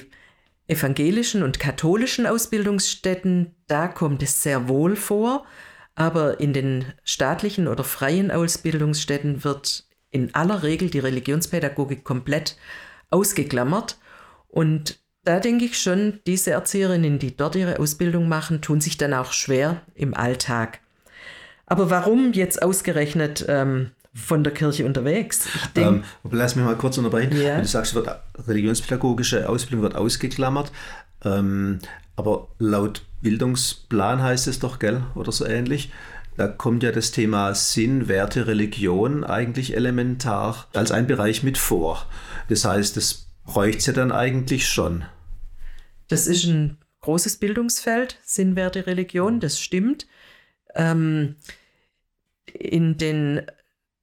evangelischen 0.68 1.44
und 1.44 1.60
katholischen 1.60 2.26
Ausbildungsstätten, 2.26 3.56
da 3.68 3.88
kommt 3.88 4.24
es 4.24 4.44
sehr 4.44 4.68
wohl 4.68 4.96
vor. 4.96 5.46
Aber 5.96 6.40
in 6.40 6.54
den 6.54 6.86
staatlichen 7.04 7.68
oder 7.68 7.84
freien 7.84 8.30
Ausbildungsstätten 8.30 9.44
wird 9.44 9.86
in 10.12 10.36
aller 10.36 10.64
Regel 10.64 10.90
die 10.90 11.00
Religionspädagogik 11.00 12.04
komplett 12.04 12.58
ausgeklammert. 13.10 13.98
Und 14.48 15.00
da 15.24 15.40
denke 15.40 15.66
ich 15.66 15.80
schon, 15.80 16.20
diese 16.28 16.52
Erzieherinnen, 16.52 17.18
die 17.20 17.36
dort 17.36 17.56
ihre 17.56 17.80
Ausbildung 17.80 18.28
machen, 18.28 18.62
tun 18.62 18.82
sich 18.82 18.98
dann 18.98 19.14
auch 19.14 19.32
schwer 19.32 19.82
im 19.96 20.14
Alltag. 20.14 20.80
Aber 21.66 21.90
warum 21.90 22.34
jetzt 22.34 22.62
ausgerechnet 22.62 23.46
ähm, 23.48 23.92
von 24.14 24.44
der 24.44 24.54
Kirche 24.54 24.86
unterwegs? 24.86 25.48
Denk, 25.76 26.04
ähm, 26.24 26.32
lass 26.32 26.56
mich 26.56 26.64
mal 26.64 26.76
kurz 26.76 26.98
unterbrechen. 26.98 27.42
Ja. 27.42 27.60
Du 27.60 27.66
sagst, 27.66 27.96
wird, 27.96 28.08
religionspädagogische 28.48 29.50
Ausbildung 29.50 29.82
wird 29.82 29.96
ausgeklammert. 29.96 30.72
Ähm, 31.24 31.80
aber 32.16 32.48
laut 32.60 33.02
Bildungsplan 33.26 34.22
heißt 34.22 34.46
es 34.46 34.60
doch, 34.60 34.78
gell, 34.78 35.02
oder 35.16 35.32
so 35.32 35.48
ähnlich. 35.48 35.92
Da 36.38 36.48
kommt 36.48 36.84
ja 36.84 36.92
das 36.92 37.10
Thema 37.10 37.56
Sinn, 37.56 38.08
Werte, 38.08 38.46
Religion 38.46 39.24
eigentlich 39.24 39.76
elementar 39.76 40.68
als 40.74 40.92
ein 40.92 41.08
Bereich 41.08 41.42
mit 41.42 41.58
vor. 41.58 42.06
Das 42.50 42.66
heißt, 42.66 42.96
das 42.96 43.26
bräuchte 43.44 43.80
es 43.80 43.86
ja 43.88 43.94
dann 43.94 44.12
eigentlich 44.12 44.68
schon. 44.68 45.06
Das 46.08 46.28
ist 46.28 46.44
ein 46.46 46.78
großes 47.02 47.38
Bildungsfeld, 47.38 48.20
Sinn, 48.24 48.56
Werte, 48.56 48.86
Religion, 48.86 49.40
das 49.40 49.60
stimmt. 49.60 50.06
Ähm, 50.76 51.38
in 52.54 52.98
den, 52.98 53.42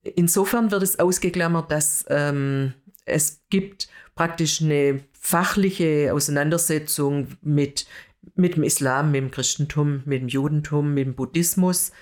insofern 0.03 0.73
wird 0.73 0.83
es 0.83 0.99
ausgeklammert, 0.99 1.71
dass 1.71 2.05
ähm, 2.09 2.75
es 3.05 3.41
gibt 3.51 3.87
praktisch 4.17 4.61
eine 4.61 5.05
fachliche 5.13 6.13
Auseinandersetzung 6.13 7.29
mit, 7.41 7.87
mit 8.35 8.57
dem 8.57 8.63
Islam, 8.63 9.11
mit 9.11 9.21
dem 9.21 9.31
Christentum, 9.31 10.03
mit 10.05 10.23
dem 10.23 10.29
Judentum, 10.29 10.95
mit 10.95 11.07
dem 11.07 11.15
Buddhismus. 11.15 11.93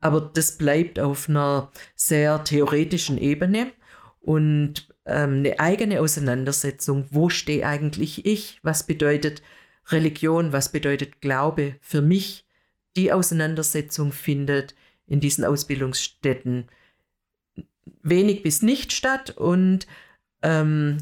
Aber 0.00 0.20
das 0.20 0.56
bleibt 0.56 0.98
auf 0.98 1.28
einer 1.28 1.70
sehr 1.94 2.42
theoretischen 2.44 3.18
Ebene 3.18 3.72
und 4.20 4.88
ähm, 5.06 5.38
eine 5.38 5.60
eigene 5.60 6.00
Auseinandersetzung. 6.00 7.06
Wo 7.10 7.28
stehe 7.28 7.66
eigentlich 7.66 8.24
ich? 8.26 8.60
Was 8.62 8.86
bedeutet 8.86 9.42
Religion? 9.88 10.52
Was 10.52 10.72
bedeutet 10.72 11.20
Glaube 11.20 11.76
für 11.80 12.02
mich? 12.02 12.46
Die 12.96 13.12
Auseinandersetzung 13.12 14.12
findet 14.12 14.74
in 15.06 15.20
diesen 15.20 15.44
Ausbildungsstätten 15.44 16.68
wenig 18.02 18.42
bis 18.42 18.62
nicht 18.62 18.92
statt 18.92 19.30
und 19.30 19.86
ähm, 20.42 20.98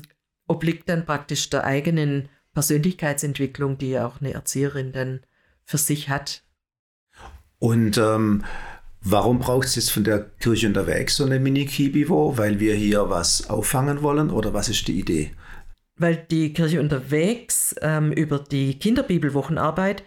obliegt 0.46 0.88
dann 0.88 1.06
praktisch 1.06 1.48
der 1.50 1.64
eigenen 1.64 2.28
Persönlichkeitsentwicklung, 2.58 3.78
die 3.78 3.90
ja 3.90 4.04
auch 4.04 4.20
eine 4.20 4.32
Erzieherin 4.32 4.90
dann 4.90 5.20
für 5.64 5.78
sich 5.78 6.08
hat. 6.08 6.42
Und 7.60 7.98
ähm, 7.98 8.44
warum 9.00 9.38
braucht 9.38 9.68
es 9.68 9.76
jetzt 9.76 9.92
von 9.92 10.02
der 10.02 10.28
Kirche 10.40 10.66
unterwegs 10.66 11.14
so 11.14 11.24
eine 11.24 11.38
Mini-Kibivo? 11.38 12.36
Weil 12.36 12.58
wir 12.58 12.74
hier 12.74 13.10
was 13.10 13.48
auffangen 13.48 14.02
wollen 14.02 14.30
oder 14.30 14.54
was 14.54 14.68
ist 14.68 14.88
die 14.88 14.98
Idee? 14.98 15.30
Weil 15.94 16.16
die 16.16 16.52
Kirche 16.52 16.80
unterwegs 16.80 17.76
ähm, 17.80 18.10
über 18.10 18.40
die 18.40 18.76
Kinderbibelwochenarbeit 18.76 20.02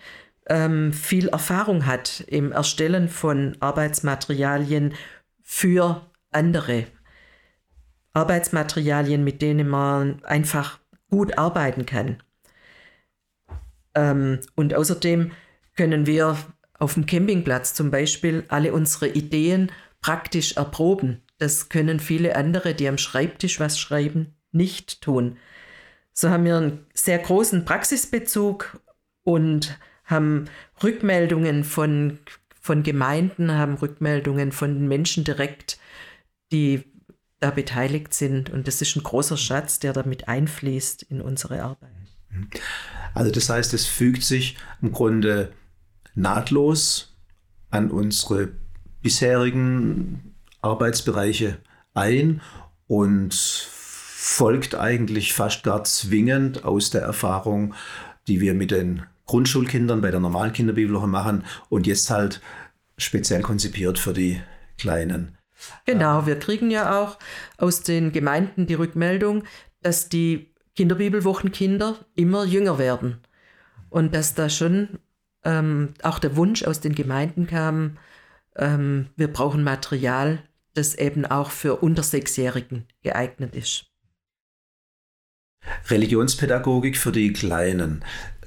ähm, 0.49 0.91
viel 0.91 1.29
Erfahrung 1.29 1.85
hat 1.85 2.25
im 2.27 2.51
Erstellen 2.51 3.07
von 3.07 3.55
Arbeitsmaterialien 3.61 4.93
für 5.41 6.05
andere 6.31 6.87
Arbeitsmaterialien, 8.11 9.23
mit 9.23 9.41
denen 9.41 9.69
man 9.69 10.21
einfach 10.25 10.79
gut 11.09 11.37
arbeiten 11.37 11.85
kann. 11.85 12.21
Ähm, 13.95 14.39
und 14.55 14.73
außerdem 14.73 15.31
können 15.75 16.05
wir 16.05 16.37
auf 16.79 16.95
dem 16.95 17.05
Campingplatz 17.05 17.73
zum 17.73 17.91
Beispiel 17.91 18.43
alle 18.47 18.73
unsere 18.73 19.07
Ideen 19.07 19.71
praktisch 20.01 20.53
erproben. 20.53 21.21
Das 21.37 21.69
können 21.69 21.99
viele 21.99 22.35
andere, 22.35 22.73
die 22.73 22.87
am 22.87 22.97
Schreibtisch 22.97 23.59
was 23.59 23.79
schreiben, 23.79 24.35
nicht 24.51 25.01
tun. 25.01 25.37
So 26.13 26.29
haben 26.29 26.45
wir 26.45 26.57
einen 26.57 26.85
sehr 26.93 27.19
großen 27.19 27.65
Praxisbezug 27.65 28.79
und 29.23 29.77
haben 30.05 30.45
Rückmeldungen 30.83 31.63
von, 31.63 32.19
von 32.59 32.83
Gemeinden, 32.83 33.51
haben 33.51 33.75
Rückmeldungen 33.75 34.51
von 34.51 34.87
Menschen 34.87 35.23
direkt, 35.23 35.79
die 36.51 36.83
da 37.39 37.49
beteiligt 37.49 38.13
sind. 38.13 38.49
Und 38.49 38.67
das 38.67 38.81
ist 38.81 38.95
ein 38.95 39.03
großer 39.03 39.37
Schatz, 39.37 39.79
der 39.79 39.93
damit 39.93 40.27
einfließt 40.27 41.03
in 41.03 41.21
unsere 41.21 41.63
Arbeit. 41.63 41.89
Also 43.13 43.31
das 43.31 43.49
heißt, 43.49 43.73
es 43.73 43.85
fügt 43.85 44.23
sich 44.23 44.57
im 44.81 44.91
Grunde 44.91 45.51
nahtlos 46.15 47.17
an 47.69 47.91
unsere 47.91 48.49
bisherigen 49.01 50.35
Arbeitsbereiche 50.61 51.57
ein 51.93 52.41
und 52.87 53.33
folgt 53.33 54.75
eigentlich 54.75 55.33
fast 55.33 55.63
gar 55.63 55.83
zwingend 55.83 56.63
aus 56.63 56.91
der 56.91 57.01
Erfahrung, 57.01 57.73
die 58.27 58.39
wir 58.39 58.53
mit 58.53 58.71
den 58.71 59.03
Grundschulkindern 59.25 60.01
bei 60.01 60.11
der 60.11 60.19
normalen 60.19 60.53
Kinderbibelwoche 60.53 61.07
machen 61.07 61.43
und 61.69 61.87
jetzt 61.87 62.09
halt 62.09 62.41
speziell 62.97 63.41
konzipiert 63.41 63.97
für 63.97 64.13
die 64.13 64.41
Kleinen. 64.77 65.37
Genau, 65.85 66.25
wir 66.25 66.37
kriegen 66.37 66.69
ja 66.71 67.01
auch 67.01 67.17
aus 67.57 67.81
den 67.81 68.11
Gemeinden 68.11 68.67
die 68.67 68.73
Rückmeldung, 68.73 69.43
dass 69.81 70.09
die 70.09 70.50
Kinderbibelwochenkinder 70.81 72.05
immer 72.15 72.43
jünger 72.43 72.77
werden 72.77 73.21
und 73.89 74.15
dass 74.15 74.33
da 74.33 74.49
schon 74.49 74.99
ähm, 75.43 75.93
auch 76.03 76.19
der 76.19 76.35
Wunsch 76.35 76.63
aus 76.63 76.79
den 76.79 76.95
Gemeinden 76.95 77.47
kam, 77.47 77.97
ähm, 78.55 79.07
wir 79.15 79.27
brauchen 79.27 79.63
Material, 79.63 80.43
das 80.73 80.95
eben 80.95 81.25
auch 81.25 81.51
für 81.51 81.77
unter 81.77 82.03
Sechsjährigen 82.03 82.87
geeignet 83.01 83.55
ist. 83.55 83.85
Religionspädagogik 85.89 86.97
für 86.97 87.11
die 87.11 87.33
Kleinen. 87.33 88.03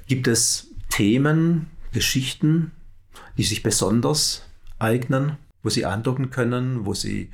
Gibt 0.07 0.27
es 0.27 0.71
Themen, 0.89 1.67
Geschichten, 1.91 2.71
die 3.37 3.43
sich 3.43 3.63
besonders 3.63 4.45
eignen? 4.79 5.37
wo 5.65 5.69
sie 5.69 5.83
andocken 5.83 6.29
können, 6.29 6.85
wo 6.85 6.93
sie 6.93 7.31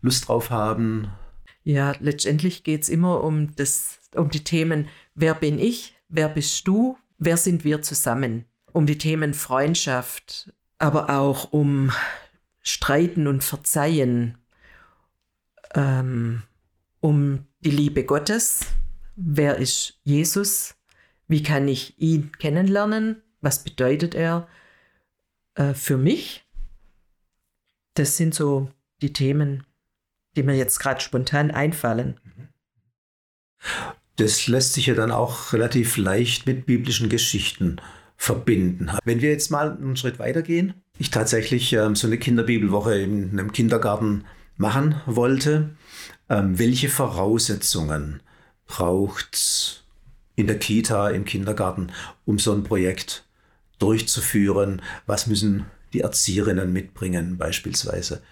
Lust 0.00 0.28
drauf 0.28 0.50
haben? 0.50 1.08
Ja, 1.64 1.92
letztendlich 1.98 2.62
geht 2.62 2.82
es 2.82 2.88
immer 2.88 3.24
um, 3.24 3.54
das, 3.56 3.98
um 4.14 4.30
die 4.30 4.44
Themen, 4.44 4.88
wer 5.14 5.34
bin 5.34 5.58
ich, 5.58 5.96
wer 6.08 6.28
bist 6.28 6.66
du, 6.66 6.98
wer 7.18 7.36
sind 7.36 7.64
wir 7.64 7.82
zusammen? 7.82 8.44
Um 8.72 8.86
die 8.86 8.98
Themen 8.98 9.34
Freundschaft, 9.34 10.52
aber 10.78 11.10
auch 11.10 11.52
um 11.52 11.92
Streiten 12.60 13.26
und 13.26 13.44
Verzeihen, 13.44 14.38
ähm, 15.74 16.42
um 17.00 17.46
die 17.60 17.70
Liebe 17.70 18.04
Gottes, 18.04 18.66
wer 19.16 19.56
ist 19.58 20.00
Jesus, 20.02 20.74
wie 21.28 21.42
kann 21.42 21.68
ich 21.68 21.98
ihn 21.98 22.32
kennenlernen, 22.32 23.22
was 23.40 23.62
bedeutet 23.62 24.14
er 24.14 24.48
äh, 25.54 25.74
für 25.74 25.98
mich? 25.98 26.44
Das 27.94 28.16
sind 28.16 28.34
so 28.34 28.70
die 29.02 29.12
Themen, 29.12 29.64
die 30.36 30.42
mir 30.42 30.56
jetzt 30.56 30.78
gerade 30.78 31.00
spontan 31.00 31.50
einfallen. 31.50 32.18
Das 34.16 34.46
lässt 34.46 34.74
sich 34.74 34.86
ja 34.86 34.94
dann 34.94 35.10
auch 35.10 35.52
relativ 35.52 35.96
leicht 35.96 36.46
mit 36.46 36.66
biblischen 36.66 37.08
Geschichten 37.08 37.80
verbinden. 38.16 38.90
Wenn 39.04 39.20
wir 39.20 39.30
jetzt 39.30 39.50
mal 39.50 39.72
einen 39.72 39.96
Schritt 39.96 40.18
weitergehen, 40.18 40.74
ich 40.98 41.10
tatsächlich 41.10 41.72
ähm, 41.72 41.96
so 41.96 42.06
eine 42.06 42.18
Kinderbibelwoche 42.18 42.98
in 42.98 43.30
einem 43.30 43.52
Kindergarten 43.52 44.24
machen 44.56 45.00
wollte, 45.06 45.70
ähm, 46.28 46.58
welche 46.58 46.88
Voraussetzungen 46.88 48.22
braucht 48.66 49.34
es 49.34 49.82
in 50.36 50.46
der 50.46 50.58
Kita, 50.58 51.10
im 51.10 51.24
Kindergarten, 51.24 51.88
um 52.24 52.38
so 52.38 52.52
ein 52.52 52.62
Projekt 52.62 53.24
durchzuführen? 53.78 54.80
Was 55.06 55.26
müssen 55.26 55.66
die 55.92 56.00
Erzieherinnen 56.00 56.72
mitbringen, 56.72 57.38
beispielsweise 57.38 58.22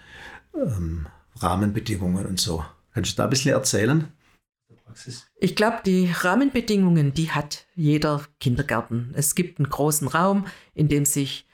ähm, 0.53 1.07
Rahmenbedingungen 1.37 2.25
und 2.25 2.39
so. 2.39 2.63
Kannst 2.93 3.13
du 3.13 3.15
da 3.17 3.23
ein 3.23 3.29
bisschen 3.29 3.53
erzählen? 3.53 4.07
Ich 5.39 5.55
glaube, 5.55 5.77
die 5.85 6.09
Rahmenbedingungen, 6.11 7.13
die 7.13 7.31
hat 7.31 7.65
jeder 7.75 8.23
Kindergarten. 8.39 9.13
Es 9.15 9.35
gibt 9.35 9.59
einen 9.59 9.69
großen 9.69 10.07
Raum, 10.07 10.45
in 10.73 10.87
dem 10.87 11.05
sich 11.05 11.45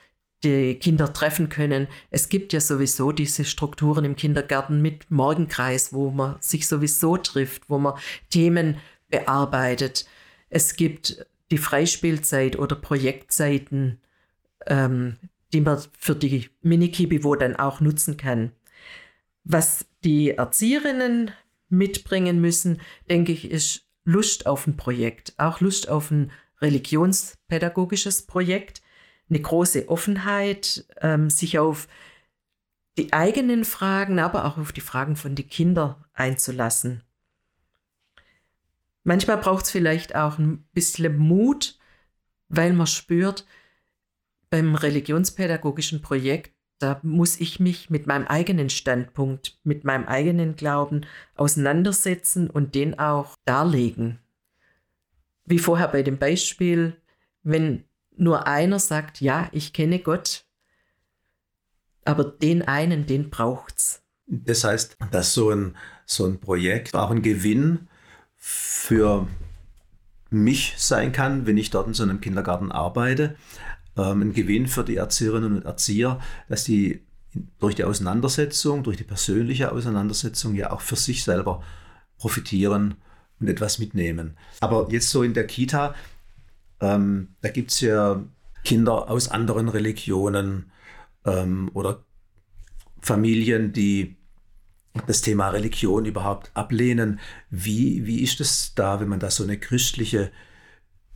die 0.43 0.75
Kinder 0.75 1.11
treffen 1.11 1.49
können. 1.49 1.87
Es 2.11 2.29
gibt 2.29 2.53
ja 2.53 2.61
sowieso 2.61 3.11
diese 3.11 3.43
Strukturen 3.45 4.05
im 4.05 4.15
Kindergarten 4.15 4.81
mit 4.81 5.11
Morgenkreis, 5.11 5.91
wo 5.93 6.11
man 6.11 6.37
sich 6.39 6.67
sowieso 6.67 7.17
trifft, 7.17 7.69
wo 7.69 7.77
man 7.77 7.97
Themen 8.29 8.77
bearbeitet. 9.09 10.05
Es 10.49 10.75
gibt 10.75 11.25
die 11.51 11.57
Freispielzeit 11.57 12.57
oder 12.57 12.75
Projektzeiten, 12.75 13.99
ähm, 14.67 15.17
die 15.51 15.61
man 15.61 15.81
für 15.97 16.15
die 16.15 16.49
Mini-Kibiwo 16.61 17.35
dann 17.35 17.55
auch 17.55 17.81
nutzen 17.81 18.17
kann. 18.17 18.51
Was 19.43 19.85
die 20.03 20.31
Erzieherinnen 20.31 21.31
mitbringen 21.69 22.41
müssen, 22.41 22.81
denke 23.09 23.31
ich, 23.31 23.49
ist 23.49 23.85
Lust 24.03 24.47
auf 24.47 24.67
ein 24.67 24.77
Projekt, 24.77 25.33
auch 25.37 25.59
Lust 25.61 25.89
auf 25.89 26.11
ein 26.11 26.31
religionspädagogisches 26.61 28.25
Projekt, 28.25 28.81
eine 29.29 29.39
große 29.39 29.87
Offenheit, 29.89 30.85
ähm, 31.01 31.29
sich 31.29 31.59
auf 31.59 31.87
die 32.97 33.13
eigenen 33.13 33.63
Fragen, 33.65 34.19
aber 34.19 34.45
auch 34.45 34.57
auf 34.57 34.71
die 34.71 34.81
Fragen 34.81 35.15
von 35.15 35.35
den 35.35 35.47
Kindern 35.47 36.03
einzulassen. 36.13 37.03
Manchmal 39.03 39.37
braucht 39.37 39.65
es 39.65 39.71
vielleicht 39.71 40.15
auch 40.15 40.37
ein 40.37 40.63
bisschen 40.73 41.17
Mut, 41.17 41.79
weil 42.49 42.73
man 42.73 42.87
spürt, 42.87 43.45
beim 44.49 44.75
religionspädagogischen 44.75 46.01
Projekt, 46.01 46.58
da 46.79 46.99
muss 47.03 47.39
ich 47.39 47.59
mich 47.59 47.89
mit 47.89 48.07
meinem 48.07 48.25
eigenen 48.27 48.69
Standpunkt, 48.69 49.59
mit 49.63 49.83
meinem 49.83 50.05
eigenen 50.05 50.55
Glauben 50.55 51.05
auseinandersetzen 51.35 52.49
und 52.49 52.73
den 52.73 52.97
auch 52.97 53.35
darlegen. 53.45 54.19
Wie 55.45 55.59
vorher 55.59 55.89
bei 55.89 56.03
dem 56.03 56.17
Beispiel, 56.17 56.95
wenn 57.43 57.83
nur 58.15 58.47
einer 58.47 58.79
sagt, 58.79 59.21
ja, 59.21 59.49
ich 59.51 59.73
kenne 59.73 59.99
Gott, 59.99 60.45
aber 62.05 62.23
den 62.23 62.61
einen, 62.61 63.05
den 63.05 63.29
braucht's. 63.29 64.03
Das 64.25 64.63
heißt, 64.63 64.97
dass 65.11 65.33
so 65.33 65.51
ein, 65.51 65.75
so 66.05 66.25
ein 66.25 66.39
Projekt 66.39 66.95
auch 66.95 67.11
ein 67.11 67.21
Gewinn 67.21 67.87
für 68.35 69.27
mich 70.29 70.75
sein 70.77 71.11
kann, 71.11 71.45
wenn 71.47 71.57
ich 71.57 71.71
dort 71.71 71.87
in 71.87 71.93
so 71.93 72.03
einem 72.03 72.21
Kindergarten 72.21 72.71
arbeite. 72.71 73.35
Ähm, 73.99 74.21
ein 74.21 74.33
Gewinn 74.33 74.67
für 74.67 74.83
die 74.83 74.95
Erzieherinnen 74.95 75.57
und 75.57 75.65
Erzieher, 75.65 76.19
dass 76.47 76.63
die 76.63 77.01
durch 77.59 77.75
die 77.75 77.83
Auseinandersetzung, 77.83 78.83
durch 78.83 78.97
die 78.97 79.03
persönliche 79.03 79.71
Auseinandersetzung 79.71 80.55
ja 80.55 80.71
auch 80.71 80.81
für 80.81 80.95
sich 80.95 81.23
selber 81.23 81.61
profitieren 82.17 82.95
und 83.39 83.47
etwas 83.47 83.77
mitnehmen. 83.77 84.37
Aber 84.61 84.87
jetzt 84.89 85.09
so 85.09 85.21
in 85.21 85.33
der 85.33 85.45
Kita, 85.45 85.93
ähm, 86.79 87.35
da 87.41 87.49
gibt 87.49 87.71
es 87.71 87.81
ja 87.81 88.23
Kinder 88.63 89.09
aus 89.09 89.29
anderen 89.29 89.69
Religionen 89.69 90.71
ähm, 91.25 91.69
oder 91.73 92.03
Familien, 93.01 93.73
die 93.73 94.17
das 95.07 95.21
Thema 95.21 95.49
Religion 95.49 96.05
überhaupt 96.05 96.51
ablehnen. 96.55 97.19
Wie, 97.49 98.05
wie 98.05 98.21
ist 98.21 98.41
es 98.41 98.73
da, 98.75 98.99
wenn 98.99 99.07
man 99.07 99.19
da 99.19 99.29
so 99.29 99.43
eine 99.43 99.57
christliche 99.57 100.31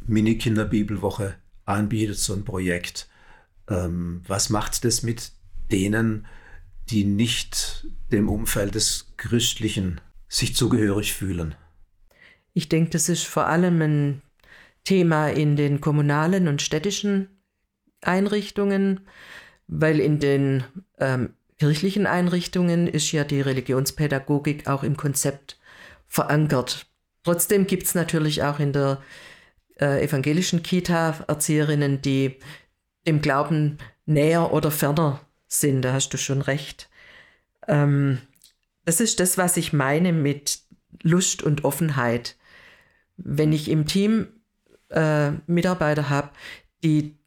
Mini-Kinderbibelwoche 0.05 1.35
anbietet, 1.65 2.17
so 2.17 2.33
ein 2.33 2.45
Projekt? 2.45 3.07
Ähm, 3.69 4.21
was 4.27 4.49
macht 4.49 4.83
das 4.85 5.03
mit 5.03 5.31
denen, 5.71 6.25
die 6.89 7.05
nicht 7.05 7.87
dem 8.11 8.29
Umfeld 8.29 8.75
des 8.75 9.13
Christlichen 9.17 10.01
sich 10.27 10.55
zugehörig 10.55 11.13
fühlen? 11.13 11.55
Ich 12.53 12.69
denke, 12.69 12.91
das 12.91 13.09
ist 13.09 13.25
vor 13.25 13.47
allem 13.47 13.81
ein 13.81 14.21
Thema 14.83 15.29
in 15.29 15.55
den 15.55 15.81
kommunalen 15.81 16.47
und 16.47 16.61
städtischen 16.61 17.29
Einrichtungen, 18.01 19.01
weil 19.67 19.99
in 19.99 20.19
den 20.19 20.63
ähm, 20.99 21.33
kirchlichen 21.57 22.05
Einrichtungen 22.05 22.87
ist 22.87 23.11
ja 23.11 23.23
die 23.23 23.41
Religionspädagogik 23.41 24.67
auch 24.67 24.83
im 24.83 24.97
Konzept 24.97 25.57
verankert. 26.07 26.85
Trotzdem 27.23 27.65
gibt 27.65 27.83
es 27.83 27.95
natürlich 27.95 28.43
auch 28.43 28.59
in 28.59 28.73
der 28.73 29.01
äh, 29.79 30.03
evangelischen 30.03 30.63
Kita 30.63 31.23
Erzieherinnen, 31.27 32.01
die 32.01 32.37
dem 33.07 33.21
Glauben 33.21 33.77
näher 34.05 34.53
oder 34.53 34.71
ferner 34.71 35.21
sind. 35.47 35.81
Da 35.81 35.93
hast 35.93 36.09
du 36.09 36.17
schon 36.17 36.41
recht. 36.41 36.89
Ähm, 37.67 38.19
das 38.85 38.99
ist 38.99 39.19
das, 39.19 39.37
was 39.37 39.57
ich 39.57 39.73
meine 39.73 40.13
mit 40.13 40.59
Lust 41.01 41.43
und 41.43 41.63
Offenheit. 41.63 42.37
Wenn 43.17 43.53
ich 43.53 43.69
im 43.69 43.85
Team 43.85 44.27
äh, 44.89 45.31
Mitarbeiter 45.47 46.09
habe, 46.09 46.29
die 46.83 47.17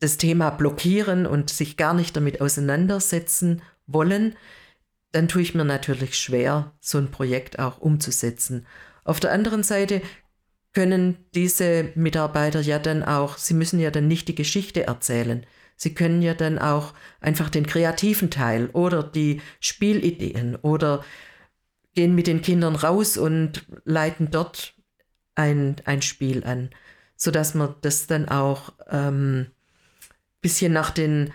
das 0.00 0.16
Thema 0.16 0.50
blockieren 0.50 1.26
und 1.26 1.50
sich 1.50 1.76
gar 1.76 1.94
nicht 1.94 2.16
damit 2.16 2.40
auseinandersetzen 2.40 3.62
wollen, 3.86 4.36
dann 5.12 5.28
tue 5.28 5.42
ich 5.42 5.54
mir 5.54 5.64
natürlich 5.64 6.18
schwer, 6.18 6.72
so 6.80 6.98
ein 6.98 7.10
Projekt 7.10 7.58
auch 7.58 7.78
umzusetzen. 7.78 8.66
Auf 9.04 9.20
der 9.20 9.32
anderen 9.32 9.62
Seite 9.62 10.00
können 10.72 11.24
diese 11.34 11.90
Mitarbeiter 11.94 12.60
ja 12.60 12.78
dann 12.78 13.02
auch, 13.02 13.36
sie 13.36 13.54
müssen 13.54 13.78
ja 13.80 13.90
dann 13.90 14.08
nicht 14.08 14.28
die 14.28 14.34
Geschichte 14.34 14.86
erzählen. 14.86 15.44
Sie 15.76 15.94
können 15.94 16.22
ja 16.22 16.34
dann 16.34 16.58
auch 16.58 16.94
einfach 17.20 17.50
den 17.50 17.66
kreativen 17.66 18.30
Teil 18.30 18.70
oder 18.72 19.02
die 19.02 19.40
Spielideen 19.60 20.56
oder 20.56 21.04
gehen 21.94 22.14
mit 22.14 22.26
den 22.26 22.40
Kindern 22.40 22.76
raus 22.76 23.16
und 23.16 23.66
leiten 23.84 24.30
dort 24.30 24.74
ein, 25.34 25.76
ein 25.84 26.02
Spiel 26.02 26.44
an, 26.44 26.70
sodass 27.16 27.54
man 27.54 27.74
das 27.82 28.06
dann 28.06 28.28
auch 28.28 28.72
ähm, 28.90 29.48
bisschen 30.40 30.72
nach 30.72 30.90
den 30.90 31.32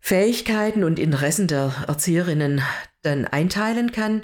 Fähigkeiten 0.00 0.82
und 0.82 0.98
Interessen 0.98 1.46
der 1.46 1.72
Erzieherinnen 1.86 2.62
dann 3.02 3.26
einteilen 3.26 3.92
kann. 3.92 4.22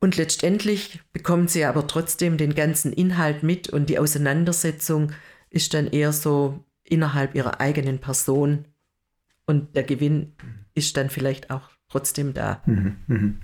Und 0.00 0.16
letztendlich 0.16 1.00
bekommen 1.12 1.48
sie 1.48 1.64
aber 1.64 1.86
trotzdem 1.86 2.36
den 2.36 2.54
ganzen 2.54 2.92
Inhalt 2.92 3.42
mit 3.42 3.68
und 3.68 3.88
die 3.88 3.98
Auseinandersetzung 3.98 5.12
ist 5.50 5.74
dann 5.74 5.88
eher 5.88 6.12
so 6.12 6.64
innerhalb 6.84 7.34
ihrer 7.34 7.60
eigenen 7.60 7.98
Person 7.98 8.66
und 9.46 9.74
der 9.74 9.82
Gewinn 9.82 10.34
ist 10.74 10.96
dann 10.96 11.10
vielleicht 11.10 11.50
auch 11.50 11.70
trotzdem 11.88 12.34
da. 12.34 12.62
Mhm, 12.66 12.96
mhm. 13.06 13.38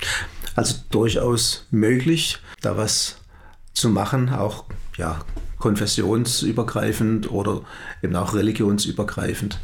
Also 0.54 0.76
durchaus 0.90 1.66
möglich, 1.70 2.38
da 2.60 2.76
was 2.76 3.20
zu 3.72 3.88
machen, 3.88 4.28
auch 4.28 4.66
ja, 4.96 5.20
konfessionsübergreifend 5.58 7.30
oder 7.30 7.62
eben 8.02 8.14
auch 8.14 8.34
religionsübergreifend. 8.34 9.58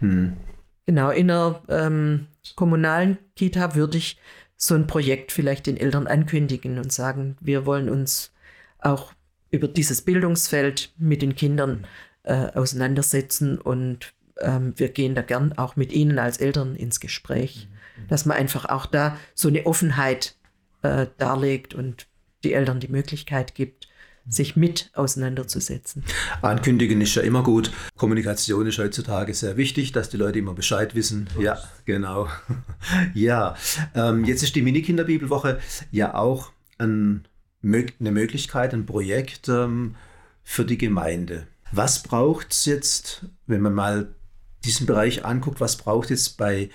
Hm. 0.00 0.36
Genau, 0.84 1.10
in 1.10 1.30
einer 1.30 1.62
ähm, 1.68 2.26
kommunalen 2.56 3.18
Kita 3.36 3.74
würde 3.74 3.98
ich 3.98 4.18
so 4.58 4.74
ein 4.74 4.86
Projekt 4.86 5.32
vielleicht 5.32 5.66
den 5.66 5.76
Eltern 5.76 6.06
ankündigen 6.06 6.78
und 6.78 6.92
sagen, 6.92 7.36
wir 7.40 7.64
wollen 7.64 7.88
uns 7.88 8.32
auch 8.80 9.12
über 9.50 9.68
dieses 9.68 10.02
Bildungsfeld 10.02 10.92
mit 10.98 11.22
den 11.22 11.36
Kindern 11.36 11.86
äh, 12.24 12.48
auseinandersetzen 12.52 13.58
und 13.58 14.12
ähm, 14.40 14.74
wir 14.76 14.88
gehen 14.90 15.14
da 15.14 15.22
gern 15.22 15.52
auch 15.56 15.76
mit 15.76 15.92
Ihnen 15.92 16.18
als 16.18 16.38
Eltern 16.38 16.74
ins 16.74 17.00
Gespräch, 17.00 17.68
dass 18.08 18.26
man 18.26 18.36
einfach 18.36 18.66
auch 18.66 18.86
da 18.86 19.16
so 19.34 19.48
eine 19.48 19.64
Offenheit 19.64 20.34
äh, 20.82 21.06
darlegt 21.16 21.74
und 21.74 22.08
die 22.44 22.52
Eltern 22.52 22.80
die 22.80 22.88
Möglichkeit 22.88 23.54
gibt, 23.54 23.87
sich 24.28 24.56
mit 24.56 24.90
auseinanderzusetzen. 24.94 26.04
Ankündigen 26.42 27.00
ist 27.00 27.14
ja 27.14 27.22
immer 27.22 27.42
gut. 27.42 27.70
Kommunikation 27.96 28.66
ist 28.66 28.78
heutzutage 28.78 29.34
sehr 29.34 29.56
wichtig, 29.56 29.92
dass 29.92 30.10
die 30.10 30.16
Leute 30.16 30.38
immer 30.38 30.54
Bescheid 30.54 30.94
wissen. 30.94 31.28
Ja, 31.38 31.58
genau. 31.84 32.28
ja, 33.14 33.56
ähm, 33.94 34.24
jetzt 34.24 34.42
ist 34.42 34.54
die 34.54 34.62
Mini-Kinderbibelwoche 34.62 35.58
ja 35.90 36.14
auch 36.14 36.52
ein, 36.78 37.26
eine 37.62 38.12
Möglichkeit, 38.12 38.74
ein 38.74 38.86
Projekt 38.86 39.48
ähm, 39.48 39.94
für 40.42 40.64
die 40.64 40.78
Gemeinde. 40.78 41.46
Was 41.72 42.02
braucht 42.02 42.52
es 42.52 42.64
jetzt, 42.64 43.26
wenn 43.46 43.60
man 43.60 43.74
mal 43.74 44.14
diesen 44.64 44.86
Bereich 44.86 45.24
anguckt, 45.24 45.60
was 45.60 45.76
braucht 45.76 46.10
es 46.10 46.30
bei 46.30 46.70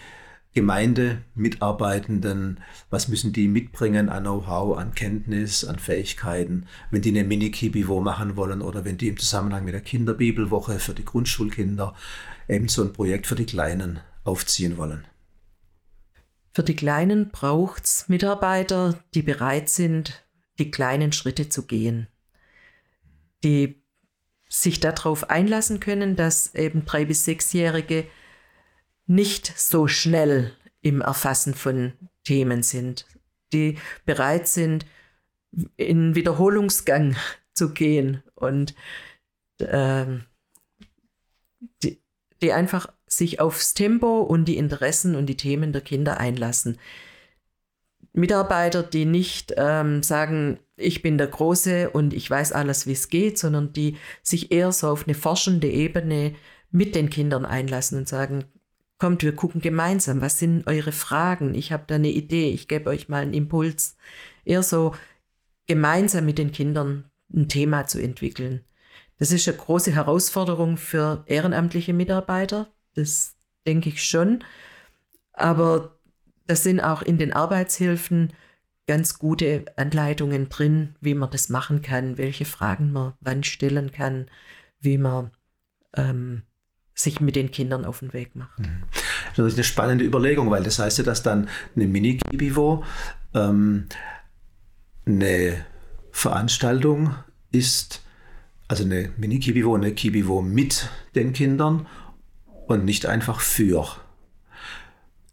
Gemeindemitarbeitenden, 0.54 2.60
was 2.90 3.08
müssen 3.08 3.34
die 3.34 3.48
mitbringen 3.48 4.10
an 4.10 4.24
Know-how, 4.24 4.78
an 4.78 4.94
Kenntnis, 4.94 5.66
an 5.66 5.80
Fähigkeiten, 5.80 6.68
wenn 6.92 7.02
die 7.02 7.10
eine 7.10 7.24
Mini-Kibivo 7.24 8.02
machen 8.02 8.36
wollen 8.36 8.62
oder 8.62 8.86
wenn 8.86 8.98
die 8.98 9.08
im 9.08 9.18
Zusammenhang 9.18 9.66
mit 9.66 9.74
der 9.74 9.82
Kinderbibelwoche 9.82 10.80
für 10.80 10.94
die 10.94 11.06
Grundschulkinder 11.06 11.96
eben 12.48 12.68
so 12.68 12.84
ein 12.84 12.94
Projekt 12.94 13.26
für 13.26 13.36
die 13.36 13.46
Kleinen 13.46 14.00
aufziehen 14.24 14.78
wollen. 14.78 15.06
Für 16.54 16.64
die 16.64 16.76
Kleinen 16.76 17.32
braucht 17.32 17.86
es 17.86 18.10
Mitarbeiter, 18.10 19.04
die 19.16 19.24
bereit 19.24 19.70
sind, 19.70 20.24
die 20.60 20.70
kleinen 20.70 21.12
Schritte 21.12 21.50
zu 21.50 21.66
gehen, 21.66 22.08
die 23.44 23.82
sich 24.48 24.80
darauf 24.80 25.32
einlassen 25.32 25.80
können, 25.80 26.16
dass 26.16 26.54
eben 26.54 26.86
drei 26.86 27.06
bis 27.06 27.26
sechsjährige 27.26 28.06
nicht 29.06 29.58
so 29.58 29.88
schnell 29.88 30.52
im 30.82 31.02
Erfassen 31.02 31.54
von 31.54 31.94
Themen 32.24 32.64
sind, 32.64 33.06
die 33.52 33.78
bereit 34.06 34.48
sind, 34.48 34.86
in 35.78 36.16
Wiederholungsgang 36.16 37.16
zu 37.54 37.74
gehen 37.74 38.24
und 38.36 38.74
äh, 39.60 40.06
die, 41.84 42.02
die 42.42 42.52
einfach 42.52 42.92
sich 43.08 43.40
aufs 43.40 43.74
Tempo 43.74 44.22
und 44.22 44.46
die 44.46 44.58
Interessen 44.58 45.16
und 45.16 45.28
die 45.28 45.38
Themen 45.38 45.72
der 45.72 45.82
Kinder 45.82 46.20
einlassen. 46.20 46.80
Mitarbeiter, 48.14 48.84
die 48.84 49.06
nicht 49.06 49.54
ähm, 49.58 50.04
sagen, 50.04 50.60
ich 50.76 51.02
bin 51.02 51.18
der 51.18 51.28
Große 51.28 51.90
und 51.90 52.14
ich 52.14 52.30
weiß 52.30 52.52
alles, 52.52 52.88
wie 52.88 52.92
es 52.92 53.10
geht, 53.10 53.38
sondern 53.38 53.74
die 53.74 53.98
sich 54.22 54.52
eher 54.52 54.72
so 54.72 54.90
auf 54.90 55.08
eine 55.08 55.16
forschende 55.16 55.68
Ebene 55.68 56.36
mit 56.72 56.96
den 56.96 57.10
Kindern 57.10 57.46
einlassen 57.46 58.00
und 58.00 58.08
sagen, 58.08 58.46
kommt, 59.04 59.22
wir 59.22 59.36
gucken 59.36 59.60
gemeinsam, 59.60 60.22
was 60.22 60.40
sind 60.40 60.66
eure 60.66 60.94
Fragen? 60.94 61.56
Ich 61.56 61.74
habe 61.74 61.84
da 61.88 61.96
eine 61.96 62.08
Idee, 62.08 62.52
ich 62.52 62.70
gebe 62.70 62.90
euch 62.90 63.10
mal 63.10 63.22
einen 63.22 63.34
Impuls. 63.34 63.98
Eher 64.46 64.64
so 64.64 64.96
gemeinsam 65.68 66.26
mit 66.26 66.38
den 66.38 66.54
Kindern 66.54 67.12
ein 67.34 67.50
Thema 67.50 67.86
zu 67.86 68.02
entwickeln. 68.02 68.64
Das 69.18 69.34
ist 69.34 69.46
eine 69.46 69.58
große 69.58 69.92
Herausforderung 69.92 70.78
für 70.78 71.26
ehrenamtliche 71.28 71.92
Mitarbeiter, 71.92 72.72
Das 72.96 73.36
denke 73.68 73.90
ich 73.90 74.06
schon. 74.06 74.46
Aber 75.34 76.00
das 76.48 76.64
sind 76.64 76.80
auch 76.80 77.02
in 77.02 77.18
den 77.18 77.34
Arbeitshilfen 77.34 78.32
ganz 78.88 79.20
gute 79.20 79.66
Anleitungen 79.76 80.48
drin, 80.48 80.96
wie 81.02 81.14
man 81.14 81.30
das 81.30 81.50
machen 81.50 81.82
kann, 81.82 82.18
welche 82.18 82.46
Fragen 82.46 82.94
man 82.94 83.16
wann 83.20 83.44
stellen 83.44 83.92
kann, 83.92 84.28
wie 84.80 84.98
man 84.98 85.32
ähm, 85.94 86.44
sich 86.96 87.20
mit 87.20 87.36
den 87.36 87.52
Kindern 87.52 87.86
auf 87.86 88.00
den 88.00 88.14
Weg 88.14 88.36
macht. 88.36 88.60
Mhm. 88.60 88.84
Das 89.36 89.48
ist 89.48 89.56
eine 89.56 89.64
spannende 89.64 90.06
Überlegung, 90.06 90.52
weil 90.52 90.64
das 90.64 90.80
heißt 90.80 91.00
ja, 91.00 91.04
dass 91.04 91.24
dann 91.24 91.50
eine 91.76 91.88
Mini-Kibivo 91.88 92.84
ähm, 93.34 93.88
eine 95.06 95.66
Veranstaltung 96.12 97.16
ist, 97.52 98.02
also 98.68 98.84
eine 98.84 99.12
Mini-Kibivo, 99.18 99.76
eine 99.76 99.94
Kibivo 99.94 100.42
mit 100.42 100.90
den 101.16 101.34
Kindern 101.34 101.88
und 102.68 102.86
nicht 102.86 103.06
einfach 103.06 103.40
für. 103.40 103.88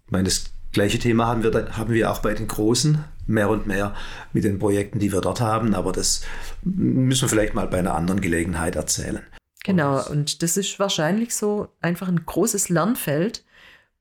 Ich 0.07 0.13
meine, 0.13 0.25
das 0.25 0.47
gleiche 0.73 0.99
Thema 0.99 1.27
haben 1.27 1.43
wir, 1.43 1.77
haben 1.77 1.93
wir 1.93 2.11
auch 2.11 2.21
bei 2.21 2.35
den 2.35 2.49
Großen 2.49 3.05
mehr 3.27 3.49
und 3.49 3.67
mehr 3.67 3.95
mit 4.33 4.45
den 4.45 4.59
Projekten, 4.59 4.99
die 4.99 5.13
wir 5.13 5.21
dort 5.21 5.41
haben, 5.41 5.75
aber 5.75 5.93
das 5.93 6.23
müssen 6.63 7.23
wir 7.23 7.29
vielleicht 7.29 7.55
mal 7.55 7.69
bei 7.69 7.79
einer 7.79 7.95
anderen 7.95 8.21
Gelegenheit 8.21 8.77
erzählen. 8.77 9.21
Genau, 9.65 10.07
und 10.09 10.43
das 10.43 10.57
ist 10.57 10.79
wahrscheinlich 10.79 11.35
so 11.35 11.69
einfach 11.81 12.09
ein 12.09 12.25
großes 12.25 12.71
Lernfeld 12.71 13.45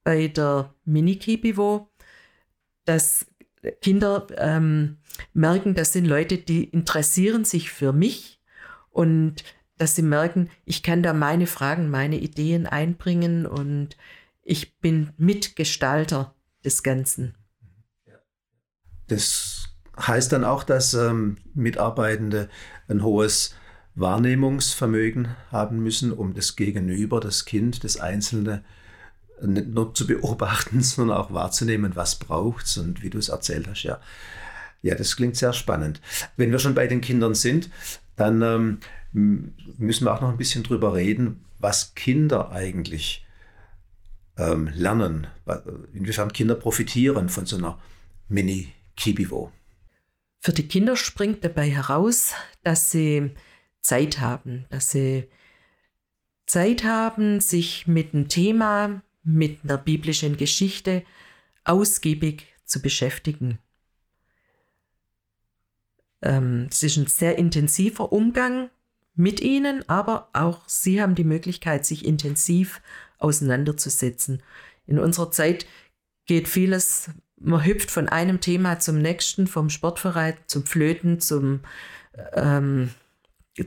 bei 0.04 0.28
der 0.28 0.74
Mini-Kibivo, 0.86 1.90
dass 2.86 3.26
Kinder 3.82 4.28
ähm, 4.38 4.98
merken, 5.34 5.76
das 5.76 5.92
sind 5.92 6.06
Leute, 6.06 6.38
die 6.38 6.64
interessieren 6.64 7.44
sich 7.44 7.72
für 7.72 7.92
mich 7.92 8.40
und 8.90 9.44
dass 9.78 9.96
sie 9.96 10.02
merken, 10.02 10.50
ich 10.66 10.84
kann 10.84 11.04
da 11.04 11.14
meine 11.14 11.48
Fragen, 11.48 11.90
meine 11.90 12.18
Ideen 12.18 12.66
einbringen 12.66 13.46
und 13.46 13.98
ich 14.44 14.78
bin 14.80 15.12
Mitgestalter 15.18 16.34
des 16.64 16.84
Ganzen. 16.84 17.36
Das 19.08 19.70
heißt 19.98 20.32
dann 20.32 20.44
auch, 20.44 20.64
dass 20.64 20.94
ähm, 20.94 21.38
Mitarbeitende 21.54 22.50
ein 22.88 23.04
hohes 23.04 23.56
Wahrnehmungsvermögen 23.96 25.30
haben 25.52 25.84
müssen, 25.84 26.12
um 26.12 26.34
das 26.34 26.56
Gegenüber, 26.56 27.20
das 27.20 27.46
Kind, 27.46 27.84
das 27.84 27.98
Einzelne 27.98 28.64
nicht 29.42 29.70
nur 29.70 29.94
zu 29.94 30.08
beobachten, 30.08 30.82
sondern 30.82 31.18
auch 31.18 31.34
wahrzunehmen, 31.34 31.96
was 31.96 32.16
braucht 32.16 32.66
es 32.66 32.78
und 32.78 33.02
wie 33.02 33.10
du 33.10 33.18
es 33.18 33.30
erzählt 33.30 33.68
hast. 33.68 33.84
Ja. 33.84 34.00
ja, 34.82 34.96
das 34.96 35.16
klingt 35.16 35.36
sehr 35.36 35.54
spannend. 35.54 36.02
Wenn 36.38 36.52
wir 36.52 36.60
schon 36.60 36.76
bei 36.76 36.88
den 36.88 37.02
Kindern 37.02 37.36
sind, 37.36 37.70
dann 38.16 38.42
ähm, 38.42 38.80
müssen 39.12 40.06
wir 40.06 40.14
auch 40.14 40.22
noch 40.22 40.30
ein 40.30 40.38
bisschen 40.38 40.64
drüber 40.64 40.94
reden, 40.94 41.44
was 41.60 41.96
Kinder 41.96 42.52
eigentlich 42.52 43.26
ähm, 44.38 44.70
lernen, 44.74 45.28
inwiefern 45.94 46.32
Kinder 46.32 46.56
profitieren 46.56 47.30
von 47.30 47.46
so 47.46 47.58
einer 47.58 47.78
Mini-Kibivo. 48.30 49.52
Für 50.40 50.54
die 50.54 50.68
Kinder 50.68 50.96
springt 50.96 51.44
dabei 51.44 51.70
heraus, 51.70 52.32
dass 52.64 52.92
sie 52.92 53.32
Zeit 53.82 54.20
haben, 54.20 54.66
dass 54.70 54.92
sie 54.92 55.30
Zeit 56.46 56.84
haben, 56.84 57.40
sich 57.40 57.88
mit 57.88 58.14
einem 58.14 58.28
Thema, 58.28 59.02
mit 59.24 59.60
einer 59.64 59.78
biblischen 59.78 60.38
Geschichte 60.38 61.04
ausgiebig 61.64 62.48
zu 62.66 62.82
beschäftigen. 62.82 63.60
Ähm, 66.22 66.68
es 66.70 66.84
ist 66.84 66.98
ein 66.98 67.08
sehr 67.08 67.38
intensiver 67.38 68.12
Umgang 68.12 68.70
mit 69.16 69.42
ihnen, 69.42 69.88
aber 69.88 70.30
auch 70.34 70.68
sie 70.68 71.02
haben 71.02 71.16
die 71.16 71.24
Möglichkeit, 71.24 71.86
sich 71.86 72.06
intensiv 72.06 72.82
auseinanderzusetzen. 73.18 74.42
In 74.86 74.98
unserer 74.98 75.32
Zeit 75.32 75.66
geht 76.26 76.48
vieles, 76.48 77.12
man 77.38 77.66
hüpft 77.66 77.92
von 77.92 78.10
einem 78.10 78.42
Thema 78.42 78.80
zum 78.80 79.02
nächsten, 79.02 79.48
vom 79.48 79.70
Sportverein 79.70 80.36
zum 80.48 80.66
Flöten, 80.66 81.20
zum 81.20 81.62
ähm, 82.34 82.90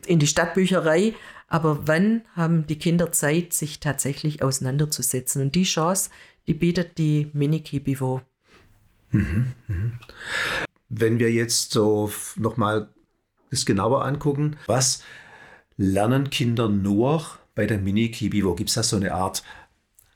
in 0.07 0.19
die 0.19 0.27
Stadtbücherei. 0.27 1.15
Aber 1.49 1.87
wann 1.87 2.23
haben 2.35 2.67
die 2.67 2.79
Kinder 2.79 3.13
Zeit, 3.13 3.53
sich 3.53 3.81
tatsächlich 3.81 4.43
auseinanderzusetzen? 4.43 5.43
Und 5.43 5.55
die 5.55 5.65
Chance, 5.65 6.11
die 6.47 6.55
bietet 6.55 6.99
die 6.99 7.31
Mini-Kibivo. 7.33 8.23
Mhm, 9.11 9.53
mhm. 9.69 9.93
Wenn 10.89 11.19
wir 11.19 11.31
jetzt 11.31 11.73
so 11.73 12.11
nochmal 12.37 12.89
das 13.51 13.67
genauer 13.67 14.05
angucken, 14.05 14.57
was 14.67 15.03
lernen 15.77 16.31
Kinder 16.31 16.69
nur 16.69 17.25
bei 17.55 17.67
der 17.67 17.79
Mini-Kibivo? 17.79 18.55
Gibt 18.55 18.71
es 18.71 18.75
da 18.75 18.83
so 18.83 18.97
eine 18.97 19.13
Art 19.13 19.43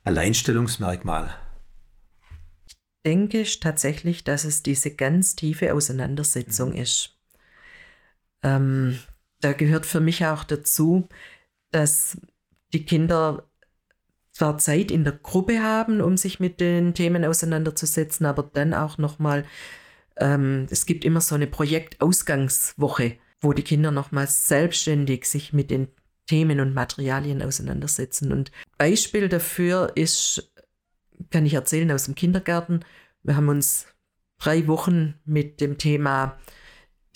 Alleinstellungsmerkmal? 0.04 1.34
Ich 2.66 2.76
denke 3.04 3.44
tatsächlich, 3.60 4.24
dass 4.24 4.44
es 4.44 4.62
diese 4.62 4.94
ganz 4.94 5.36
tiefe 5.36 5.74
Auseinandersetzung 5.74 6.70
mhm. 6.70 6.76
ist. 6.76 7.16
Ähm, 8.42 8.98
da 9.40 9.52
gehört 9.52 9.86
für 9.86 10.00
mich 10.00 10.24
auch 10.24 10.44
dazu, 10.44 11.08
dass 11.70 12.18
die 12.72 12.84
Kinder 12.84 13.48
zwar 14.32 14.58
Zeit 14.58 14.90
in 14.90 15.04
der 15.04 15.14
Gruppe 15.14 15.62
haben, 15.62 16.00
um 16.00 16.16
sich 16.16 16.40
mit 16.40 16.60
den 16.60 16.94
Themen 16.94 17.24
auseinanderzusetzen, 17.24 18.26
aber 18.26 18.42
dann 18.42 18.74
auch 18.74 18.98
nochmal, 18.98 19.44
ähm, 20.16 20.66
es 20.70 20.84
gibt 20.84 21.04
immer 21.04 21.22
so 21.22 21.34
eine 21.34 21.46
Projektausgangswoche, 21.46 23.16
wo 23.40 23.52
die 23.52 23.62
Kinder 23.62 23.90
nochmal 23.90 24.26
selbstständig 24.26 25.24
sich 25.24 25.52
mit 25.52 25.70
den 25.70 25.88
Themen 26.26 26.60
und 26.60 26.74
Materialien 26.74 27.40
auseinandersetzen. 27.40 28.32
Und 28.32 28.50
Beispiel 28.76 29.28
dafür 29.28 29.92
ist, 29.94 30.52
kann 31.30 31.46
ich 31.46 31.54
erzählen 31.54 31.90
aus 31.92 32.04
dem 32.04 32.14
Kindergarten. 32.14 32.80
Wir 33.22 33.36
haben 33.36 33.48
uns 33.48 33.86
drei 34.38 34.66
Wochen 34.66 35.14
mit 35.24 35.60
dem 35.60 35.78
Thema 35.78 36.38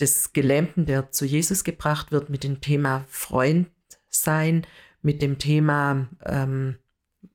des 0.01 0.33
Gelähmten, 0.33 0.85
der 0.85 1.11
zu 1.11 1.25
Jesus 1.25 1.63
gebracht 1.63 2.11
wird, 2.11 2.29
mit 2.29 2.43
dem 2.43 2.59
Thema 2.59 3.05
Freund 3.07 3.69
sein, 4.09 4.65
mit 5.01 5.21
dem 5.21 5.37
Thema, 5.37 6.07
ähm, 6.25 6.77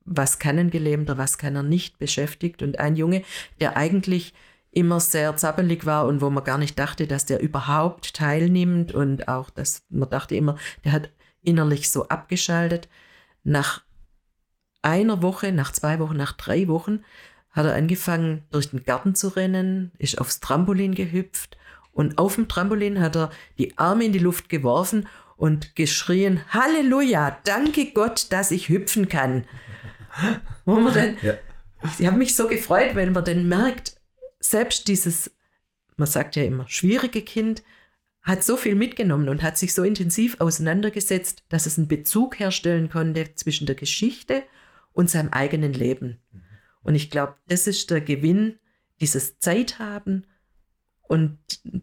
was 0.04 0.38
kann 0.38 0.58
ein 0.58 0.70
Gelähmter, 0.70 1.18
was 1.18 1.38
kann 1.38 1.56
er 1.56 1.62
nicht 1.62 1.98
beschäftigt. 1.98 2.62
Und 2.62 2.78
ein 2.78 2.96
Junge, 2.96 3.22
der 3.60 3.76
eigentlich 3.76 4.34
immer 4.70 5.00
sehr 5.00 5.36
zappelig 5.36 5.86
war 5.86 6.06
und 6.06 6.20
wo 6.20 6.28
man 6.28 6.44
gar 6.44 6.58
nicht 6.58 6.78
dachte, 6.78 7.06
dass 7.06 7.24
der 7.24 7.40
überhaupt 7.40 8.14
teilnimmt 8.14 8.92
und 8.92 9.28
auch, 9.28 9.48
dass 9.50 9.84
man 9.88 10.10
dachte 10.10 10.36
immer, 10.36 10.56
der 10.84 10.92
hat 10.92 11.10
innerlich 11.42 11.90
so 11.90 12.08
abgeschaltet. 12.08 12.88
Nach 13.42 13.82
einer 14.82 15.22
Woche, 15.22 15.52
nach 15.52 15.72
zwei 15.72 15.98
Wochen, 15.98 16.16
nach 16.16 16.32
drei 16.32 16.68
Wochen 16.68 17.00
hat 17.50 17.64
er 17.64 17.74
angefangen, 17.74 18.44
durch 18.50 18.70
den 18.70 18.84
Garten 18.84 19.14
zu 19.14 19.28
rennen, 19.28 19.92
ist 19.98 20.20
aufs 20.20 20.40
Trampolin 20.40 20.94
gehüpft 20.94 21.56
und 21.96 22.18
auf 22.18 22.34
dem 22.34 22.46
Trampolin 22.46 23.00
hat 23.00 23.16
er 23.16 23.30
die 23.58 23.78
Arme 23.78 24.04
in 24.04 24.12
die 24.12 24.18
Luft 24.18 24.50
geworfen 24.50 25.08
und 25.36 25.74
geschrien, 25.76 26.42
Halleluja, 26.50 27.38
danke 27.44 27.86
Gott, 27.92 28.26
dass 28.30 28.50
ich 28.50 28.68
hüpfen 28.68 29.08
kann. 29.08 29.46
Wo 30.66 30.74
man 30.74 30.92
dann, 30.92 31.16
ja. 31.22 31.34
Ich 31.98 32.06
habe 32.06 32.18
mich 32.18 32.36
so 32.36 32.48
gefreut, 32.48 32.94
weil 32.94 33.10
man 33.10 33.24
dann 33.24 33.48
merkt, 33.48 33.98
selbst 34.40 34.88
dieses, 34.88 35.34
man 35.96 36.06
sagt 36.06 36.36
ja 36.36 36.44
immer, 36.44 36.68
schwierige 36.68 37.22
Kind, 37.22 37.62
hat 38.20 38.44
so 38.44 38.58
viel 38.58 38.74
mitgenommen 38.74 39.30
und 39.30 39.42
hat 39.42 39.56
sich 39.56 39.72
so 39.72 39.82
intensiv 39.82 40.36
auseinandergesetzt, 40.38 41.44
dass 41.48 41.64
es 41.64 41.78
einen 41.78 41.88
Bezug 41.88 42.38
herstellen 42.38 42.90
konnte 42.90 43.34
zwischen 43.36 43.66
der 43.66 43.76
Geschichte 43.76 44.42
und 44.92 45.08
seinem 45.08 45.30
eigenen 45.30 45.72
Leben. 45.72 46.18
Und 46.82 46.94
ich 46.94 47.10
glaube, 47.10 47.36
das 47.48 47.66
ist 47.66 47.90
der 47.90 48.02
Gewinn, 48.02 48.58
dieses 49.00 49.38
Zeit 49.38 49.78
haben 49.78 50.26
und 51.08 51.38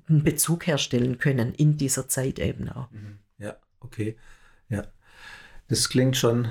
einen 0.09 0.23
Bezug 0.23 0.67
herstellen 0.67 1.17
können 1.17 1.53
in 1.53 1.77
dieser 1.77 2.07
Zeit 2.07 2.39
eben 2.39 2.69
auch. 2.69 2.91
Mhm. 2.91 3.19
Ja, 3.37 3.55
okay. 3.79 4.17
Ja, 4.69 4.83
das 5.67 5.89
klingt 5.89 6.17
schon 6.17 6.49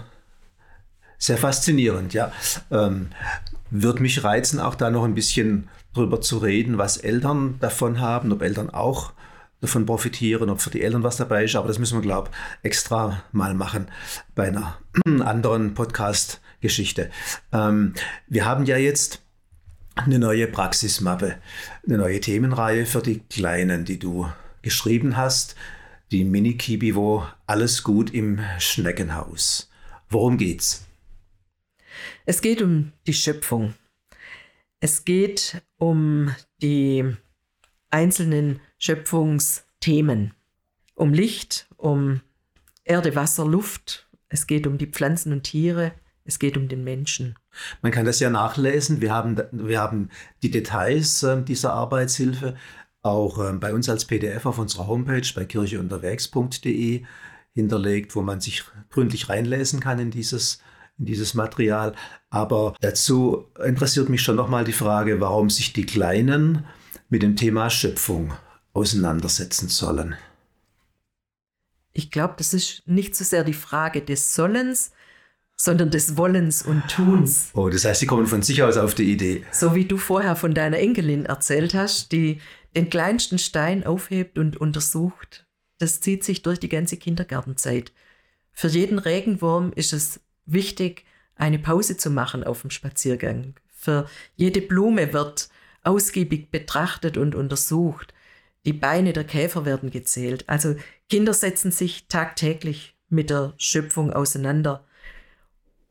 sehr 1.19 1.39
faszinierend, 1.39 2.15
ja. 2.15 2.33
Ähm, 2.71 3.11
Würde 3.71 4.03
mich 4.03 4.25
reizen, 4.25 4.59
auch 4.59 4.75
da 4.75 4.91
noch 4.91 5.05
ein 5.05 5.15
bisschen 5.15 5.69
drüber 5.95 6.21
zu 6.21 6.39
reden, 6.39 6.79
was 6.79 6.97
Eltern 6.97 7.59
davon 7.61 8.01
haben, 8.01 8.33
ob 8.33 8.43
Eltern 8.43 8.71
auch 8.71 9.13
davon 9.61 9.87
profitieren, 9.87 10.51
ob 10.51 10.61
für 10.61 10.71
die 10.71 10.83
Eltern 10.83 11.05
was 11.05 11.17
dabei 11.17 11.45
ist. 11.45 11.55
Aber 11.55 11.69
das 11.69 11.79
müssen 11.79 11.97
wir, 11.97 12.03
glaube 12.03 12.31
ich, 12.33 12.67
extra 12.67 13.23
mal 13.31 13.55
machen 13.55 13.87
bei 14.35 14.49
einer 14.49 14.79
anderen 15.05 15.75
Podcast-Geschichte. 15.75 17.11
Ähm, 17.53 17.95
wir 18.27 18.45
haben 18.45 18.65
ja 18.65 18.77
jetzt 18.77 19.23
eine 19.95 20.19
neue 20.19 20.47
Praxismappe, 20.47 21.39
eine 21.87 21.99
neue 21.99 22.21
Themenreihe 22.21 22.87
für 22.87 23.03
die 23.03 23.21
Kleinen, 23.21 23.85
die 23.85 23.99
du 23.99 24.27
geschrieben 24.63 25.17
hast. 25.17 25.57
Die 26.11 26.25
Mini-Kibivo 26.25 27.27
Alles 27.47 27.83
gut 27.83 28.13
im 28.13 28.41
Schneckenhaus. 28.59 29.71
Worum 30.09 30.39
geht's? 30.39 30.87
Es 32.27 32.41
geht 32.41 32.63
um 32.63 32.93
die 33.07 33.15
Schöpfung. 33.15 33.75
Es 34.81 35.05
geht 35.05 35.63
um 35.79 36.35
die 36.61 37.17
einzelnen 37.91 38.61
Schöpfungsthemen. 38.79 40.35
Um 40.95 41.15
Licht, 41.15 41.67
um 41.77 42.21
Erde, 42.85 43.15
Wasser, 43.15 43.47
Luft. 43.47 44.09
Es 44.29 44.47
geht 44.47 44.67
um 44.67 44.79
die 44.79 44.87
Pflanzen 44.87 45.33
und 45.33 45.45
Tiere 45.45 45.93
Es 46.25 46.39
geht 46.39 46.57
um 46.57 46.69
den 46.69 46.85
Menschen. 46.85 47.37
Man 47.83 47.93
kann 47.93 48.07
das 48.07 48.21
ja 48.21 48.31
nachlesen. 48.31 49.01
Wir 49.01 49.13
haben, 49.13 49.41
wir 49.53 49.81
haben 49.81 50.09
die 50.43 50.51
Details 50.51 51.23
äh, 51.23 51.43
dieser 51.43 51.73
Arbeitshilfe 51.73 52.57
auch 53.03 53.39
äh, 53.39 53.53
bei 53.53 53.75
uns 53.75 53.89
als 53.89 54.05
PDF 54.05 54.47
auf 54.47 54.59
unserer 54.59 54.87
Homepage 54.87 55.27
bei 55.35 55.45
kircheunterwegs.de 55.45 57.05
hinterlegt, 57.55 58.17
wo 58.17 58.23
man 58.23 58.41
sich 58.41 58.65
gründlich 58.91 59.29
reinlesen 59.29 59.81
kann 59.81 59.99
in 59.99 60.11
dieses, 60.11 60.61
in 60.99 61.07
dieses 61.07 61.35
Material. 61.35 61.95
Aber 62.31 62.75
dazu 62.81 63.47
interessiert 63.63 64.09
mich 64.09 64.23
schon 64.23 64.37
nochmal 64.37 64.65
die 64.65 64.73
Frage, 64.73 65.21
warum 65.21 65.51
sich 65.51 65.73
die 65.73 65.87
Kleinen 65.87 66.65
mit 67.09 67.23
dem 67.23 67.37
Thema 67.37 67.69
Schöpfung 67.69 68.33
auseinandersetzen 68.73 69.69
sollen. 69.69 70.17
Ich 71.93 72.11
glaube, 72.11 72.35
das 72.39 72.55
ist 72.55 72.83
nicht 72.87 73.15
so 73.15 73.23
sehr 73.23 73.45
die 73.45 73.53
Frage 73.53 74.01
des 74.01 74.35
Sollens, 74.35 74.93
sondern 75.63 75.91
des 75.91 76.17
Wollens 76.17 76.63
und 76.63 76.83
Tuns. 76.89 77.51
Oh, 77.55 77.69
das 77.69 77.85
heißt, 77.85 78.01
Sie 78.01 78.07
kommen 78.07 78.27
von 78.27 78.43
sich 78.43 78.65
aus 78.65 78.77
auf 78.77 78.97
die 78.97 79.13
Idee. 79.13 79.45
So 79.53 79.77
wie 79.77 79.85
du 79.85 79.97
vorher 79.97 80.35
von 80.35 80.55
deiner 80.55 80.79
Enkelin 80.79 81.25
erzählt 81.25 81.73
hast, 81.73 82.11
die 82.11 82.41
den 82.75 82.91
kleinsten 82.91 83.39
Stein 83.39 83.87
aufhebt 83.87 84.39
und 84.39 84.57
untersucht. 84.57 85.47
Das 85.79 86.01
zieht 86.01 86.25
sich 86.25 86.43
durch 86.43 86.59
die 86.59 86.69
ganze 86.69 86.97
Kindergartenzeit. 86.97 87.93
Für 88.51 88.67
jeden 88.67 88.99
Regenwurm 88.99 89.73
ist 89.77 89.93
es 89.93 90.19
wichtig, 90.47 91.05
eine 91.37 91.61
Pause 91.61 91.97
zu 91.97 92.11
machen 92.11 92.43
auf 92.43 92.63
dem 92.63 92.71
Spaziergang. 92.71 93.55
Für 93.73 94.09
jede 94.35 94.63
Blume 94.63 95.13
wird 95.13 95.49
ausgiebig 95.85 96.51
betrachtet 96.51 97.17
und 97.17 97.37
untersucht. 97.37 98.13
Die 98.65 98.73
Beine 98.73 99.13
der 99.13 99.25
Käfer 99.25 99.65
werden 99.65 99.93
gezählt. 99.93 100.49
Also 100.49 100.75
Kinder 101.09 101.35
setzen 101.35 101.71
sich 101.71 102.09
tagtäglich 102.09 102.97
mit 103.09 103.31
der 103.31 103.55
Schöpfung 103.59 104.13
auseinander. 104.13 104.85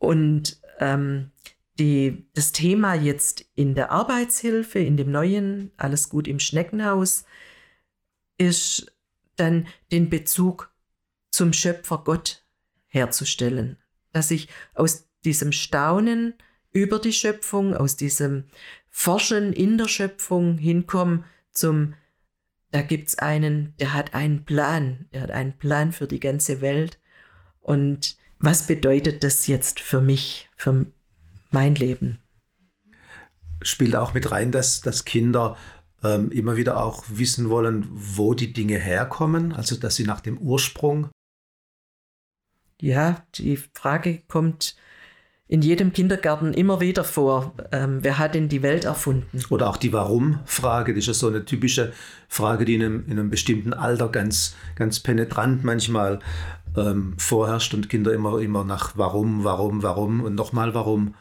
Und 0.02 0.60
ähm, 0.80 1.30
die, 1.78 2.26
das 2.34 2.50
Thema 2.50 2.94
jetzt 2.94 3.44
in 3.54 3.76
der 3.76 3.92
Arbeitshilfe, 3.92 4.80
in 4.80 4.96
dem 4.96 5.12
neuen 5.12 5.70
Alles 5.76 6.08
gut 6.08 6.26
im 6.26 6.40
Schneckenhaus, 6.40 7.24
ist 8.36 8.92
dann 9.36 9.68
den 9.92 10.10
Bezug 10.10 10.74
zum 11.30 11.52
Schöpfer 11.52 11.98
Gott 11.98 12.44
herzustellen. 12.88 13.78
Dass 14.12 14.32
ich 14.32 14.48
aus 14.74 15.08
diesem 15.24 15.52
Staunen 15.52 16.34
über 16.72 16.98
die 16.98 17.12
Schöpfung, 17.12 17.76
aus 17.76 17.94
diesem 17.94 18.48
Forschen 18.88 19.52
in 19.52 19.78
der 19.78 19.86
Schöpfung 19.86 20.58
hinkomme 20.58 21.22
zum, 21.52 21.94
da 22.72 22.82
gibt 22.82 23.06
es 23.06 23.18
einen, 23.20 23.76
der 23.78 23.94
hat 23.94 24.14
einen 24.14 24.44
Plan, 24.44 25.06
der 25.12 25.20
hat 25.20 25.30
einen 25.30 25.56
Plan 25.56 25.92
für 25.92 26.08
die 26.08 26.18
ganze 26.18 26.60
Welt. 26.60 26.98
Und 27.60 28.16
was 28.42 28.66
bedeutet 28.66 29.24
das 29.24 29.46
jetzt 29.46 29.80
für 29.80 30.00
mich, 30.00 30.48
für 30.56 30.86
mein 31.50 31.74
Leben? 31.76 32.18
Spielt 33.62 33.94
auch 33.94 34.14
mit 34.14 34.30
rein, 34.32 34.50
dass, 34.50 34.80
dass 34.80 35.04
Kinder 35.04 35.56
ähm, 36.02 36.30
immer 36.32 36.56
wieder 36.56 36.82
auch 36.82 37.04
wissen 37.08 37.48
wollen, 37.48 37.86
wo 37.90 38.34
die 38.34 38.52
Dinge 38.52 38.78
herkommen, 38.78 39.52
also 39.52 39.76
dass 39.76 39.94
sie 39.94 40.04
nach 40.04 40.20
dem 40.20 40.38
Ursprung. 40.38 41.08
Ja, 42.80 43.24
die 43.36 43.56
Frage 43.56 44.22
kommt 44.26 44.74
in 45.46 45.62
jedem 45.62 45.92
Kindergarten 45.92 46.54
immer 46.54 46.80
wieder 46.80 47.04
vor. 47.04 47.54
Ähm, 47.72 47.98
wer 48.02 48.18
hat 48.18 48.34
denn 48.34 48.48
die 48.48 48.62
Welt 48.62 48.84
erfunden? 48.84 49.40
Oder 49.50 49.68
auch 49.68 49.76
die 49.76 49.92
Warum-Frage, 49.92 50.94
das 50.94 51.02
ist 51.02 51.06
ja 51.08 51.14
so 51.14 51.28
eine 51.28 51.44
typische 51.44 51.92
Frage, 52.26 52.64
die 52.64 52.74
in 52.74 52.82
einem, 52.82 53.04
in 53.04 53.12
einem 53.12 53.30
bestimmten 53.30 53.74
Alter 53.74 54.08
ganz, 54.08 54.56
ganz 54.74 54.98
penetrant 55.00 55.62
manchmal 55.62 56.20
ähm, 56.76 57.14
vorherrscht 57.18 57.74
und 57.74 57.88
Kinder 57.88 58.12
immer, 58.12 58.38
immer 58.40 58.64
nach 58.64 58.96
Warum, 58.96 59.44
Warum, 59.44 59.82
Warum 59.82 60.22
und 60.22 60.34
nochmal 60.34 60.74
Warum. 60.74 61.14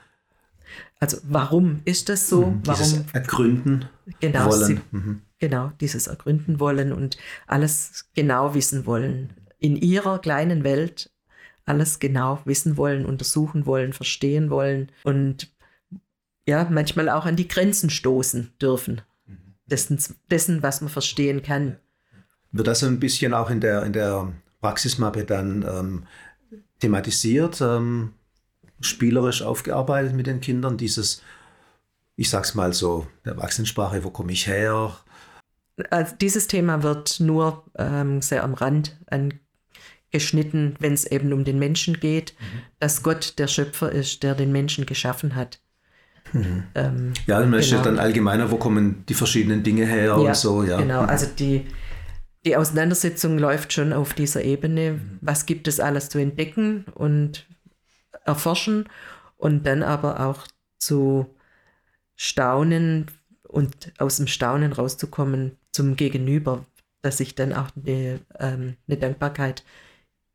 Also 0.99 1.17
warum 1.23 1.81
ist 1.85 2.09
das 2.09 2.29
so? 2.29 2.47
Mhm, 2.47 2.61
warum 2.63 3.05
ergründen 3.13 3.85
genau, 4.19 4.45
wollen? 4.47 4.77
Sie, 4.77 4.97
mhm. 4.97 5.21
Genau, 5.39 5.71
dieses 5.81 6.07
ergründen 6.07 6.59
wollen 6.59 6.93
und 6.93 7.17
alles 7.47 8.05
genau 8.13 8.53
wissen 8.53 8.85
wollen. 8.85 9.33
In 9.59 9.75
ihrer 9.75 10.19
kleinen 10.19 10.63
Welt 10.63 11.11
alles 11.65 11.99
genau 11.99 12.39
wissen 12.45 12.77
wollen, 12.77 13.05
untersuchen 13.05 13.65
wollen, 13.65 13.93
verstehen 13.93 14.49
wollen 14.49 14.91
und 15.03 15.51
ja, 16.47 16.67
manchmal 16.69 17.09
auch 17.09 17.25
an 17.25 17.35
die 17.35 17.47
Grenzen 17.47 17.89
stoßen 17.89 18.53
dürfen. 18.61 19.01
Dessen, 19.65 19.99
dessen 20.29 20.63
was 20.63 20.81
man 20.81 20.89
verstehen 20.89 21.43
kann. 21.43 21.77
Wird 22.51 22.67
das 22.67 22.83
ein 22.83 22.99
bisschen 22.99 23.33
auch 23.33 23.49
in 23.49 23.61
der, 23.61 23.83
in 23.83 23.93
der 23.93 24.33
Praxismappe 24.61 25.25
dann 25.25 25.65
ähm, 25.67 26.03
thematisiert, 26.79 27.61
ähm, 27.61 28.13
spielerisch 28.79 29.41
aufgearbeitet 29.41 30.13
mit 30.13 30.27
den 30.27 30.41
Kindern, 30.41 30.77
dieses, 30.77 31.21
ich 32.15 32.29
sag's 32.29 32.55
mal 32.55 32.73
so, 32.73 33.07
der 33.25 33.33
Erwachsenensprache, 33.33 34.03
wo 34.03 34.09
komme 34.09 34.31
ich 34.31 34.47
her? 34.47 34.95
Also 35.89 36.15
dieses 36.19 36.47
Thema 36.47 36.83
wird 36.83 37.19
nur 37.19 37.63
ähm, 37.77 38.21
sehr 38.21 38.43
am 38.43 38.53
Rand 38.53 38.99
angeschnitten, 39.09 40.75
wenn 40.79 40.93
es 40.93 41.05
eben 41.05 41.33
um 41.33 41.43
den 41.43 41.59
Menschen 41.59 41.99
geht, 41.99 42.35
mhm. 42.39 42.61
dass 42.79 43.03
Gott 43.03 43.39
der 43.39 43.47
Schöpfer 43.47 43.91
ist, 43.91 44.23
der 44.23 44.35
den 44.35 44.51
Menschen 44.51 44.85
geschaffen 44.85 45.35
hat. 45.35 45.59
Mhm. 46.33 46.63
Ähm, 46.75 47.13
ja, 47.25 47.39
man 47.39 47.51
genau. 47.51 47.63
steht 47.63 47.85
dann 47.85 47.99
allgemeiner, 47.99 48.51
wo 48.51 48.57
kommen 48.57 49.03
die 49.07 49.13
verschiedenen 49.13 49.63
Dinge 49.63 49.85
her 49.85 50.05
ja, 50.05 50.13
und 50.13 50.35
so, 50.35 50.63
ja. 50.63 50.77
Genau, 50.77 51.01
also 51.01 51.25
die, 51.25 51.65
die 52.45 52.55
Auseinandersetzung 52.55 53.37
läuft 53.37 53.73
schon 53.73 53.93
auf 53.93 54.13
dieser 54.13 54.43
Ebene. 54.43 54.93
Mhm. 54.93 55.19
Was 55.21 55.45
gibt 55.45 55.67
es 55.67 55.79
alles 55.79 56.09
zu 56.09 56.17
entdecken 56.17 56.85
und 56.95 57.45
erforschen 58.25 58.89
und 59.37 59.65
dann 59.65 59.83
aber 59.83 60.19
auch 60.19 60.47
zu 60.77 61.27
staunen 62.15 63.07
und 63.43 63.91
aus 63.97 64.17
dem 64.17 64.27
Staunen 64.27 64.73
rauszukommen 64.73 65.57
zum 65.71 65.95
Gegenüber, 65.95 66.65
dass 67.01 67.19
ich 67.19 67.35
dann 67.35 67.53
auch 67.53 67.69
eine, 67.75 68.19
ähm, 68.39 68.77
eine 68.87 68.97
Dankbarkeit 68.97 69.63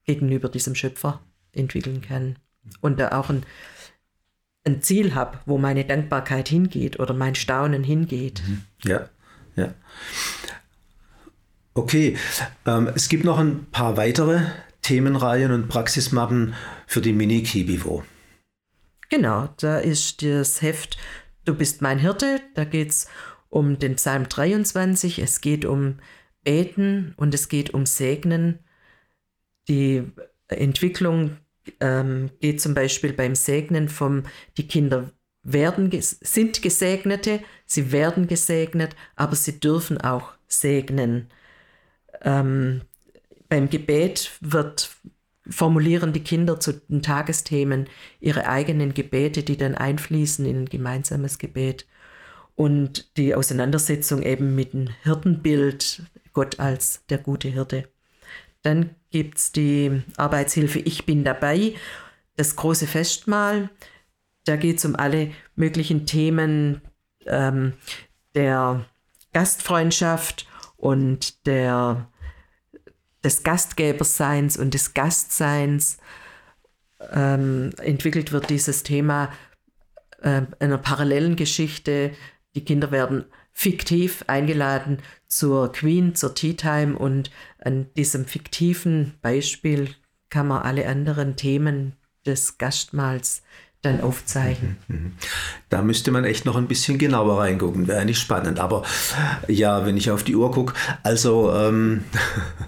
gegenüber 0.04 0.48
diesem 0.48 0.74
Schöpfer 0.74 1.20
entwickeln 1.52 2.02
kann 2.02 2.36
und 2.80 3.00
da 3.00 3.18
auch 3.18 3.30
ein, 3.30 3.44
ein 4.64 4.82
Ziel 4.82 5.14
habe, 5.14 5.38
wo 5.46 5.58
meine 5.58 5.84
Dankbarkeit 5.84 6.48
hingeht 6.48 6.98
oder 6.98 7.14
mein 7.14 7.34
Staunen 7.34 7.84
hingeht. 7.84 8.42
Mhm. 8.46 8.62
Ja, 8.84 9.08
ja. 9.54 9.74
Okay, 11.76 12.16
ähm, 12.64 12.90
es 12.94 13.10
gibt 13.10 13.24
noch 13.24 13.38
ein 13.38 13.66
paar 13.70 13.98
weitere 13.98 14.40
Themenreihen 14.80 15.52
und 15.52 15.68
Praxismappen 15.68 16.54
für 16.86 17.02
die 17.02 17.12
Mini-Kibivo. 17.12 18.02
Genau, 19.10 19.50
da 19.58 19.78
ist 19.78 20.22
das 20.22 20.62
Heft 20.62 20.96
Du 21.44 21.54
bist 21.54 21.80
mein 21.80 22.00
Hirte, 22.00 22.40
da 22.54 22.64
geht 22.64 22.90
es 22.90 23.06
um 23.48 23.78
den 23.78 23.94
Psalm 23.94 24.28
23, 24.28 25.20
es 25.20 25.40
geht 25.40 25.64
um 25.64 25.98
Beten 26.42 27.14
und 27.16 27.32
es 27.34 27.48
geht 27.48 27.72
um 27.72 27.86
Segnen. 27.86 28.58
Die 29.68 30.02
Entwicklung 30.48 31.36
ähm, 31.78 32.30
geht 32.40 32.60
zum 32.60 32.74
Beispiel 32.74 33.12
beim 33.12 33.36
Segnen 33.36 33.88
vom, 33.88 34.24
die 34.56 34.66
Kinder 34.66 35.12
werden, 35.44 35.88
sind 36.00 36.62
Gesegnete, 36.62 37.40
sie 37.64 37.92
werden 37.92 38.26
gesegnet, 38.26 38.96
aber 39.14 39.36
sie 39.36 39.60
dürfen 39.60 40.00
auch 40.00 40.32
segnen. 40.48 41.28
Ähm, 42.22 42.82
beim 43.48 43.70
Gebet 43.70 44.32
wird, 44.40 44.90
formulieren 45.48 46.12
die 46.12 46.24
Kinder 46.24 46.58
zu 46.58 46.72
den 46.72 47.02
Tagesthemen 47.02 47.88
ihre 48.20 48.46
eigenen 48.48 48.94
Gebete, 48.94 49.42
die 49.42 49.56
dann 49.56 49.74
einfließen 49.74 50.44
in 50.44 50.62
ein 50.62 50.68
gemeinsames 50.68 51.38
Gebet. 51.38 51.86
Und 52.54 53.16
die 53.16 53.34
Auseinandersetzung 53.34 54.22
eben 54.22 54.54
mit 54.54 54.72
dem 54.72 54.88
Hirtenbild, 55.02 56.02
Gott 56.32 56.58
als 56.58 57.04
der 57.08 57.18
gute 57.18 57.48
Hirte. 57.48 57.88
Dann 58.62 58.90
gibt 59.10 59.38
es 59.38 59.52
die 59.52 60.02
Arbeitshilfe 60.16 60.80
Ich 60.80 61.06
bin 61.06 61.22
dabei, 61.22 61.74
das 62.36 62.56
große 62.56 62.86
Festmahl. 62.86 63.70
Da 64.44 64.56
geht 64.56 64.78
es 64.78 64.84
um 64.84 64.96
alle 64.96 65.30
möglichen 65.54 66.06
Themen 66.06 66.80
ähm, 67.26 67.74
der 68.34 68.84
Gastfreundschaft 69.32 70.46
und 70.76 71.46
der 71.46 72.08
des 73.26 73.42
Gastgeberseins 73.42 74.56
und 74.56 74.72
des 74.72 74.94
Gastseins 74.94 75.98
ähm, 77.12 77.72
entwickelt 77.78 78.30
wird 78.30 78.50
dieses 78.50 78.84
Thema 78.84 79.32
äh, 80.22 80.42
einer 80.60 80.78
parallelen 80.78 81.34
Geschichte. 81.34 82.12
Die 82.54 82.64
Kinder 82.64 82.92
werden 82.92 83.24
fiktiv 83.52 84.22
eingeladen 84.28 85.02
zur 85.26 85.72
Queen, 85.72 86.14
zur 86.14 86.36
Tea 86.36 86.54
Time 86.54 86.96
und 86.96 87.32
an 87.58 87.92
diesem 87.96 88.26
fiktiven 88.26 89.14
Beispiel 89.22 89.90
kann 90.30 90.46
man 90.46 90.62
alle 90.62 90.86
anderen 90.86 91.34
Themen 91.34 91.96
des 92.26 92.58
Gastmahls 92.58 93.42
dann 93.86 94.00
aufzeichnen. 94.00 94.76
Mhm, 94.88 94.96
mhm. 94.96 95.12
Da 95.68 95.82
müsste 95.82 96.10
man 96.10 96.24
echt 96.24 96.44
noch 96.44 96.56
ein 96.56 96.68
bisschen 96.68 96.98
genauer 96.98 97.40
reingucken, 97.40 97.86
wäre 97.86 98.04
nicht 98.04 98.18
spannend. 98.18 98.58
Aber 98.58 98.84
ja, 99.48 99.86
wenn 99.86 99.96
ich 99.96 100.10
auf 100.10 100.22
die 100.22 100.36
Uhr 100.36 100.50
gucke, 100.50 100.74
also 101.02 101.52
ähm, 101.54 102.04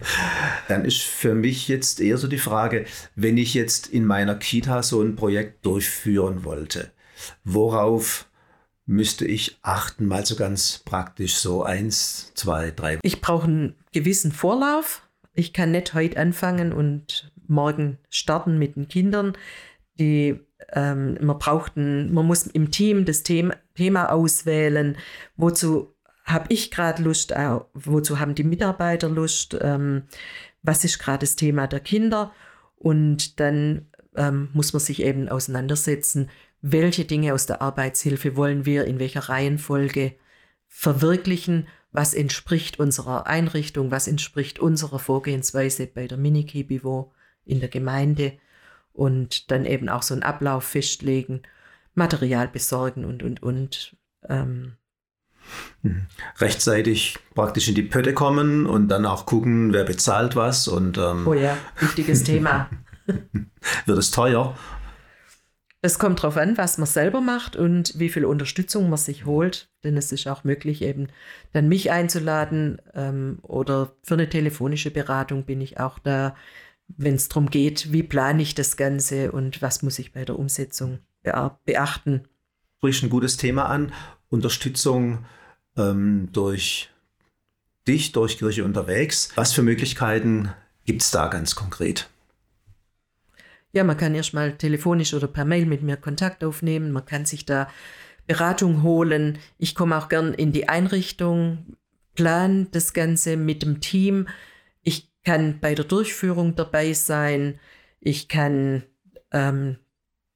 dann 0.69 0.85
ist 0.85 1.03
für 1.03 1.35
mich 1.35 1.69
jetzt 1.69 2.01
eher 2.01 2.19
so 2.19 2.29
die 2.29 2.39
Frage, 2.39 2.87
wenn 3.15 3.37
ich 3.37 3.55
jetzt 3.55 3.89
in 3.89 4.05
meiner 4.05 4.35
Kita 4.35 4.83
so 4.83 5.03
ein 5.03 5.17
Projekt 5.17 5.65
durchführen 5.67 6.45
wollte, 6.45 6.91
worauf 7.45 8.27
müsste 8.87 9.27
ich 9.27 9.59
achten, 9.63 10.07
mal 10.07 10.25
so 10.25 10.35
ganz 10.35 10.79
praktisch, 10.85 11.37
so 11.37 11.63
eins, 11.63 12.33
zwei, 12.35 12.71
drei. 12.71 12.99
Ich 13.03 13.21
brauche 13.21 13.47
einen 13.47 13.75
gewissen 13.93 14.33
Vorlauf. 14.33 15.03
Ich 15.35 15.53
kann 15.53 15.73
nicht 15.73 15.93
heute 15.95 16.17
anfangen 16.17 16.73
und 16.73 17.31
morgen 17.47 17.99
starten 18.09 18.59
mit 18.59 18.77
den 18.77 18.89
Kindern. 18.89 19.37
Die, 19.99 20.41
ähm, 20.73 21.19
man 21.21 21.39
braucht 21.39 21.77
ein, 21.77 22.13
man 22.13 22.27
muss 22.27 22.47
im 22.47 22.71
Team 22.71 23.05
das 23.05 23.23
Thema, 23.23 23.57
auswählen. 24.13 24.97
Wozu 25.37 25.95
habe 26.25 26.47
ich 26.49 26.71
gerade 26.71 27.03
Lust? 27.03 27.33
Wozu 27.75 28.19
haben 28.19 28.35
die 28.35 28.45
Mitarbeiter 28.45 29.09
Lust? 29.09 29.57
Ähm, 29.61 30.03
was 30.63 30.85
ist 30.85 30.99
gerade 30.99 31.21
das 31.21 31.37
Thema 31.37 31.67
der 31.67 31.81
Kinder? 31.81 32.33
Und 32.77 33.41
dann 33.41 33.87
ähm, 34.17 34.49
muss 34.53 34.73
man 34.73 34.81
sich 34.81 35.03
eben 35.03 35.29
auseinandersetzen, 35.29 36.29
welche 36.61 37.05
Dinge 37.05 37.35
aus 37.35 37.47
der 37.47 37.63
Arbeitshilfe 37.63 38.37
wollen 38.37 38.67
wir 38.67 38.85
in 38.85 38.99
welcher 38.99 39.29
Reihenfolge 39.29 40.15
verwirklichen, 40.67 41.69
was 41.93 42.15
entspricht 42.15 42.79
unserer 42.79 43.27
Einrichtung, 43.27 43.91
was 43.91 44.09
entspricht 44.09 44.59
unserer 44.59 44.99
Vorgehensweise 44.99 45.87
bei 45.87 46.07
der 46.07 46.19
Mini-Kibivo 46.19 47.13
in 47.45 47.61
der 47.61 47.69
Gemeinde 47.69 48.35
und 48.99 49.53
dann 49.53 49.65
eben 49.65 49.89
auch 49.89 50.03
so 50.03 50.13
einen 50.13 50.25
Ablauf 50.25 50.65
festlegen, 50.65 51.43
Material 51.95 52.49
besorgen 52.49 53.05
und, 53.05 53.23
und, 53.23 53.43
und. 53.43 53.97
Ähm. 54.29 54.75
Mhm. 55.83 56.07
Rechtzeitig 56.39 57.17
praktisch 57.35 57.69
in 57.69 57.77
die 57.77 57.83
Pötte 57.83 58.13
kommen 58.13 58.67
und 58.67 58.89
dann 58.89 59.07
auch 59.07 59.25
gucken, 59.25 59.73
wer 59.73 59.85
bezahlt 59.85 60.35
was 60.35 60.67
und. 60.67 60.99
Ähm 60.99 61.27
oh 61.29 61.35
ja, 61.35 61.57
wichtiges 61.79 62.25
Thema. 62.25 62.69
Wird 63.87 63.99
es 63.99 64.11
teuer? 64.11 64.57
Es 65.81 66.01
kommt 66.01 66.19
darauf 66.19 66.37
an, 66.37 66.59
was 66.59 66.77
man 66.77 66.89
selber 66.89 67.21
macht 67.21 67.55
und 67.55 68.01
wie 68.01 68.09
viel 68.09 68.25
Unterstützung 68.25 68.91
man 68.91 68.99
sich 68.99 69.27
holt. 69.27 69.71
Denn 69.85 69.97
es 69.97 70.11
ist 70.11 70.27
auch 70.27 70.43
möglich, 70.43 70.83
eben 70.83 71.07
dann 71.53 71.69
mich 71.69 71.93
einzuladen 71.93 72.83
ähm, 72.95 73.39
oder 73.43 73.93
für 74.03 74.15
eine 74.15 74.29
telefonische 74.29 74.91
Beratung 74.91 75.45
bin 75.45 75.61
ich 75.61 75.79
auch 75.79 76.01
da, 76.01 76.35
wenn 76.89 77.15
es 77.15 77.29
darum 77.29 77.51
geht, 77.51 77.93
wie 77.93 78.03
plane 78.03 78.43
ich 78.43 78.55
das 78.55 78.77
Ganze 78.77 79.33
und 79.33 79.63
was 79.63 79.83
muss 79.83 79.99
ich 79.99 80.13
bei 80.13 80.25
der 80.25 80.39
Umsetzung 80.39 81.01
beachten. 81.65 82.23
Sprichst 82.79 83.03
ein 83.03 83.11
gutes 83.11 83.37
Thema 83.37 83.67
an. 83.67 83.93
Unterstützung 84.31 85.25
ähm, 85.77 86.29
durch 86.33 86.91
dich, 87.87 88.13
durch 88.13 88.39
Kirche 88.39 88.65
unterwegs. 88.65 89.31
Was 89.35 89.53
für 89.53 89.63
Möglichkeiten 89.63 90.51
gibt 90.85 91.03
es 91.03 91.11
da 91.11 91.29
ganz 91.29 91.55
konkret? 91.55 92.09
Ja, 93.73 93.85
man 93.85 93.97
kann 93.97 94.15
erstmal 94.15 94.57
telefonisch 94.57 95.15
oder 95.15 95.29
per 95.29 95.45
Mail 95.45 95.67
mit 95.67 95.83
mir 95.83 95.97
Kontakt 95.97 96.43
aufnehmen. 96.43 96.93
Man 96.93 97.05
kann 97.05 97.27
sich 97.27 97.45
da 97.45 97.69
Beratung 98.27 98.83
holen. 98.83 99.39
Ich 99.59 99.75
komme 99.75 99.97
auch 99.97 100.09
gern 100.09 100.35
in 100.35 100.53
die 100.53 100.69
Einrichtung, 100.69 101.77
plan 102.15 102.69
das 102.73 102.93
Ganze 102.93 103.37
mit 103.37 103.63
dem 103.63 103.81
Team. 103.81 104.29
Ich 105.21 105.31
kann 105.31 105.61
bei 105.61 105.75
der 105.75 105.85
Durchführung 105.85 106.55
dabei 106.55 106.93
sein. 106.93 107.59
Ich 108.01 108.29
kann 108.29 108.85
ähm, 109.33 109.79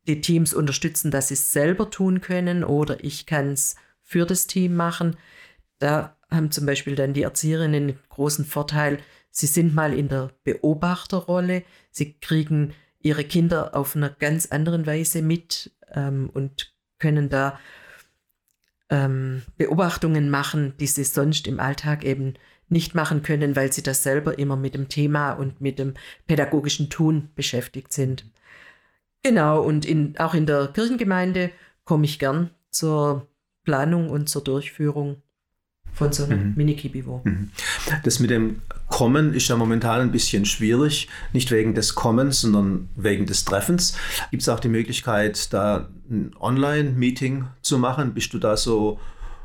die 0.06 0.20
Teams 0.20 0.52
unterstützen, 0.52 1.10
dass 1.10 1.28
sie 1.28 1.34
es 1.34 1.52
selber 1.52 1.90
tun 1.90 2.20
können 2.20 2.64
oder 2.64 3.02
ich 3.02 3.26
kann 3.26 3.52
es 3.52 3.76
für 4.02 4.26
das 4.26 4.46
Team 4.46 4.74
machen. 4.74 5.16
Da 5.78 6.16
haben 6.30 6.50
zum 6.50 6.66
Beispiel 6.66 6.94
dann 6.94 7.14
die 7.14 7.22
Erzieherinnen 7.22 7.82
einen 7.82 7.98
großen 8.08 8.44
Vorteil. 8.44 8.98
Sie 9.30 9.46
sind 9.46 9.74
mal 9.74 9.94
in 9.94 10.08
der 10.08 10.30
Beobachterrolle. 10.44 11.62
Sie 11.90 12.14
kriegen 12.14 12.74
ihre 13.00 13.24
Kinder 13.24 13.74
auf 13.74 13.96
einer 13.96 14.10
ganz 14.10 14.46
anderen 14.46 14.86
Weise 14.86 15.22
mit 15.22 15.72
ähm, 15.92 16.30
und 16.32 16.72
können 16.98 17.28
da 17.28 17.58
ähm, 18.90 19.42
Beobachtungen 19.56 20.30
machen, 20.30 20.74
die 20.78 20.86
sie 20.86 21.04
sonst 21.04 21.46
im 21.46 21.58
Alltag 21.60 22.04
eben 22.04 22.34
nicht 22.72 22.94
machen 22.94 23.22
können, 23.22 23.54
weil 23.54 23.72
sie 23.72 23.82
das 23.82 24.02
selber 24.02 24.38
immer 24.38 24.56
mit 24.56 24.74
dem 24.74 24.88
Thema 24.88 25.32
und 25.32 25.60
mit 25.60 25.78
dem 25.78 25.94
pädagogischen 26.26 26.90
Tun 26.90 27.28
beschäftigt 27.34 27.92
sind. 27.92 28.24
Genau, 29.22 29.62
und 29.62 29.84
in, 29.84 30.18
auch 30.18 30.34
in 30.34 30.46
der 30.46 30.68
Kirchengemeinde 30.68 31.50
komme 31.84 32.06
ich 32.06 32.18
gern 32.18 32.50
zur 32.70 33.28
Planung 33.62 34.10
und 34.10 34.28
zur 34.28 34.42
Durchführung 34.42 35.22
von 35.92 36.12
so 36.12 36.24
einem 36.24 36.48
mhm. 36.48 36.54
Mini-Kibivo. 36.56 37.20
Mhm. 37.24 37.50
Das 38.02 38.18
mit 38.18 38.30
dem 38.30 38.62
Kommen 38.88 39.34
ist 39.34 39.48
ja 39.48 39.56
momentan 39.56 40.00
ein 40.00 40.10
bisschen 40.10 40.46
schwierig, 40.46 41.08
nicht 41.32 41.50
wegen 41.50 41.74
des 41.74 41.94
Kommens, 41.94 42.40
sondern 42.40 42.88
wegen 42.96 43.26
des 43.26 43.44
Treffens. 43.44 43.96
Gibt 44.30 44.42
es 44.42 44.48
auch 44.48 44.60
die 44.60 44.68
Möglichkeit, 44.68 45.52
da 45.52 45.90
ein 46.10 46.32
Online-Meeting 46.40 47.44
zu 47.60 47.78
machen? 47.78 48.14
Bist 48.14 48.32
du 48.32 48.38
da 48.38 48.56
so 48.56 48.98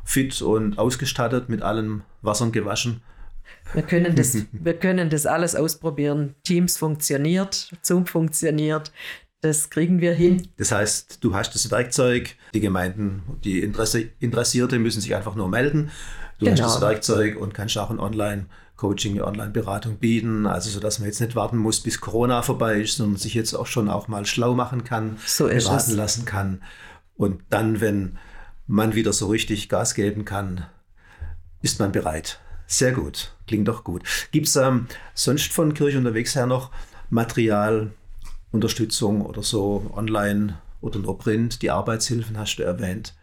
fit 0.05 0.41
und 0.41 0.79
ausgestattet 0.79 1.49
mit 1.49 1.61
allem 1.61 2.03
Wassern 2.21 2.53
gewaschen? 2.53 3.01
Wir 3.73 3.83
können, 3.83 4.15
das, 4.15 4.37
wir 4.51 4.73
können 4.73 5.09
das 5.09 5.25
alles 5.25 5.55
ausprobieren. 5.55 6.35
Teams 6.43 6.77
funktioniert, 6.77 7.71
Zoom 7.81 8.05
funktioniert. 8.05 8.91
Das 9.41 9.69
kriegen 9.69 10.01
wir 10.01 10.13
hin. 10.13 10.47
Das 10.57 10.71
heißt, 10.71 11.23
du 11.23 11.35
hast 11.35 11.53
das 11.53 11.69
Werkzeug, 11.69 12.35
die 12.53 12.59
Gemeinden, 12.59 13.21
die 13.43 13.59
Interessierte 13.61 14.79
müssen 14.79 14.99
sich 14.99 15.15
einfach 15.15 15.35
nur 15.35 15.47
melden. 15.47 15.91
Du 16.39 16.45
genau. 16.45 16.63
hast 16.63 16.75
das 16.75 16.81
Werkzeug 16.81 17.37
und 17.37 17.53
kannst 17.53 17.77
auch 17.77 17.91
ein 17.91 17.99
Online-Coaching, 17.99 19.13
eine 19.13 19.25
Online-Beratung 19.25 19.97
bieten. 19.97 20.47
Also, 20.47 20.71
so 20.71 20.79
dass 20.79 20.99
man 20.99 21.07
jetzt 21.07 21.21
nicht 21.21 21.35
warten 21.35 21.57
muss, 21.57 21.81
bis 21.81 22.01
Corona 22.01 22.41
vorbei 22.41 22.81
ist, 22.81 22.97
sondern 22.97 23.17
sich 23.17 23.35
jetzt 23.35 23.53
auch 23.53 23.67
schon 23.67 23.89
auch 23.89 24.07
mal 24.07 24.25
schlau 24.25 24.55
machen 24.55 24.83
kann, 24.83 25.17
so 25.25 25.45
beraten 25.45 25.91
es. 25.91 25.93
lassen 25.93 26.25
kann. 26.25 26.63
Und 27.15 27.41
dann, 27.49 27.79
wenn 27.79 28.17
man 28.65 28.95
wieder 28.95 29.13
so 29.13 29.27
richtig 29.27 29.69
Gas 29.69 29.93
geben 29.93 30.25
kann, 30.25 30.65
ist 31.61 31.79
man 31.79 31.91
bereit. 31.91 32.39
Sehr 32.67 32.91
gut, 32.91 33.33
klingt 33.47 33.69
doch 33.69 33.85
gut. 33.85 34.03
Gibt 34.31 34.47
es 34.47 34.57
ähm, 34.57 34.87
sonst 35.13 35.53
von 35.53 35.73
Kirche 35.73 35.97
unterwegs 35.97 36.35
her 36.35 36.45
noch 36.45 36.69
Material, 37.09 37.91
Unterstützung 38.51 39.21
oder 39.21 39.41
so 39.41 39.89
online 39.95 40.57
oder 40.81 40.99
nur 40.99 41.17
Print? 41.17 41.61
Die 41.61 41.71
Arbeitshilfen 41.71 42.37
hast 42.37 42.57
du 42.57 42.63
erwähnt. 42.63 43.15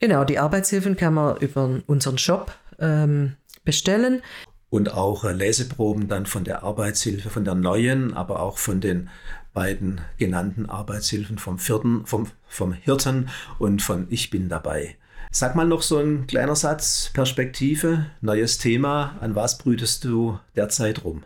Genau, 0.00 0.24
die 0.24 0.38
Arbeitshilfen 0.38 0.96
kann 0.96 1.14
man 1.14 1.38
über 1.38 1.80
unseren 1.86 2.18
Shop 2.18 2.52
ähm, 2.78 3.36
bestellen. 3.64 4.20
Und 4.68 4.92
auch 4.92 5.24
äh, 5.24 5.32
Leseproben 5.32 6.08
dann 6.08 6.26
von 6.26 6.44
der 6.44 6.62
Arbeitshilfe, 6.62 7.30
von 7.30 7.44
der 7.44 7.54
neuen, 7.54 8.12
aber 8.12 8.40
auch 8.40 8.58
von 8.58 8.80
den 8.80 9.08
beiden 9.54 10.00
genannten 10.18 10.68
Arbeitshilfen 10.68 11.38
vom 11.38 11.58
vierten, 11.58 12.04
vom, 12.04 12.26
vom 12.48 12.72
Hirten 12.74 13.30
und 13.58 13.80
von 13.80 14.06
Ich 14.10 14.28
bin 14.28 14.48
dabei. 14.48 14.96
Sag 15.34 15.56
mal 15.56 15.66
noch 15.66 15.80
so 15.80 15.96
ein 15.96 16.26
kleiner 16.26 16.54
Satz, 16.54 17.10
Perspektive, 17.14 18.04
neues 18.20 18.58
Thema. 18.58 19.16
An 19.20 19.34
was 19.34 19.56
brütest 19.56 20.04
du 20.04 20.38
derzeit 20.56 21.04
rum? 21.04 21.24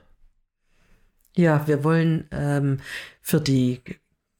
Ja, 1.35 1.67
wir 1.67 1.83
wollen 1.83 2.29
ähm, 2.31 2.79
für 3.21 3.41
die 3.41 3.81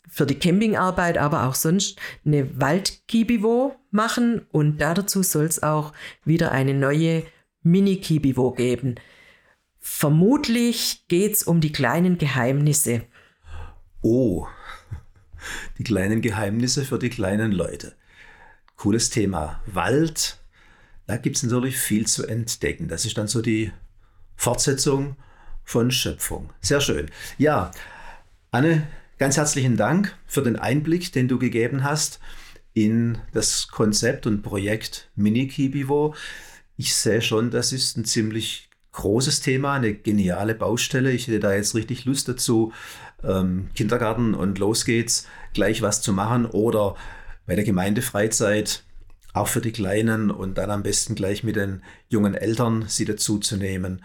für 0.09 0.25
die 0.25 0.39
Campingarbeit, 0.39 1.19
aber 1.19 1.49
auch 1.49 1.57
sonst 1.57 1.99
eine 2.25 2.61
Waldkibivo 2.61 3.75
machen 3.91 4.47
und 4.53 4.81
dazu 4.81 5.25
soll 5.25 5.47
es 5.47 5.65
auch 5.65 5.93
wieder 6.25 6.53
eine 6.53 6.73
neue 6.73 7.25
Mini-Kibivo 7.65 8.53
geben. 8.53 8.95
Vermutlich 9.81 11.07
geht 11.09 11.33
es 11.35 11.43
um 11.43 11.61
die 11.61 11.73
kleinen 11.73 12.19
Geheimnisse. 12.19 13.03
Oh, 14.01 14.47
die 15.79 15.85
kleinen 15.85 16.23
Geheimnisse 16.23 16.85
für 16.85 17.01
die 17.01 17.11
kleinen 17.11 17.51
Leute. 17.51 17.97
Cooles 18.77 19.11
Thema. 19.11 19.61
Wald, 19.67 20.39
da 21.07 21.17
gibt 21.17 21.37
es 21.37 21.43
natürlich 21.43 21.79
viel 21.79 22.07
zu 22.07 22.27
entdecken. 22.27 22.89
Das 22.89 23.05
ist 23.05 23.19
dann 23.19 23.29
so 23.29 23.43
die 23.43 23.73
Fortsetzung 24.37 25.17
von 25.65 25.91
Schöpfung. 25.91 26.53
Sehr 26.61 26.81
schön. 26.81 27.11
Ja, 27.39 27.71
Anne, 28.51 28.87
Ganz 29.19 29.39
herzlichen 29.39 29.79
Dank 29.79 30.15
für 30.27 30.43
den 30.43 30.57
Einblick, 30.57 31.11
den 31.11 31.27
du 31.27 31.39
gegeben 31.39 31.85
hast 31.85 32.21
in 32.75 33.17
das 33.33 33.69
Konzept 33.69 34.27
und 34.27 34.43
Projekt 34.43 35.11
Mini-Kibivo. 35.17 36.15
Ich 36.77 36.95
sehe 36.95 37.23
schon, 37.23 37.51
das 37.51 37.73
ist 37.73 37.97
ein 37.97 38.05
ziemlich 38.05 38.69
großes 38.93 39.41
Thema, 39.41 39.73
eine 39.73 39.95
geniale 39.95 40.55
Baustelle. 40.55 41.13
Ich 41.13 41.29
hätte 41.29 41.41
da 41.41 41.55
jetzt 41.55 41.75
richtig 41.75 42.05
Lust 42.05 42.29
dazu, 42.29 42.75
ähm, 43.25 43.71
Kindergarten 43.75 44.35
und 44.35 44.59
los 44.59 44.85
geht's, 44.85 45.27
gleich 45.55 45.81
was 45.81 46.03
zu 46.03 46.13
machen 46.13 46.45
oder 46.45 46.95
bei 47.47 47.55
der 47.55 47.65
Gemeindefreizeit 47.65 48.83
auch 49.33 49.49
für 49.49 49.61
die 49.61 49.73
Kleinen 49.73 50.31
und 50.31 50.59
dann 50.59 50.71
am 50.71 50.83
besten 50.83 51.15
gleich 51.15 51.45
mit 51.45 51.57
den 51.57 51.83
jungen 52.09 52.35
Eltern 52.35 52.87
sie 52.89 53.05
dazu 53.05 53.39
zu 53.39 53.57
nehmen. 53.57 54.03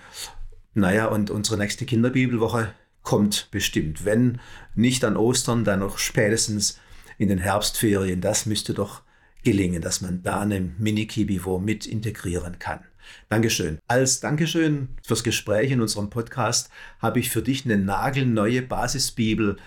Naja, 0.73 1.07
und 1.07 1.29
unsere 1.29 1.57
nächste 1.57 1.85
Kinderbibelwoche 1.85 2.73
kommt 3.01 3.49
bestimmt. 3.51 4.05
Wenn 4.05 4.39
nicht 4.75 5.03
an 5.03 5.17
Ostern, 5.17 5.63
dann 5.63 5.79
noch 5.79 5.97
spätestens 5.97 6.79
in 7.17 7.29
den 7.29 7.39
Herbstferien. 7.39 8.21
Das 8.21 8.45
müsste 8.45 8.73
doch 8.73 9.01
gelingen, 9.43 9.81
dass 9.81 10.01
man 10.01 10.21
da 10.21 10.41
eine 10.41 10.59
Mini-Kibivo 10.59 11.59
mit 11.59 11.85
integrieren 11.85 12.59
kann. 12.59 12.81
Dankeschön. 13.29 13.79
Als 13.87 14.19
Dankeschön 14.19 14.89
fürs 15.03 15.23
Gespräch 15.23 15.71
in 15.71 15.81
unserem 15.81 16.09
Podcast 16.09 16.69
habe 16.99 17.19
ich 17.19 17.29
für 17.29 17.41
dich 17.41 17.65
eine 17.65 17.77
nagelneue 17.77 18.61
Basisbibel 18.61 19.57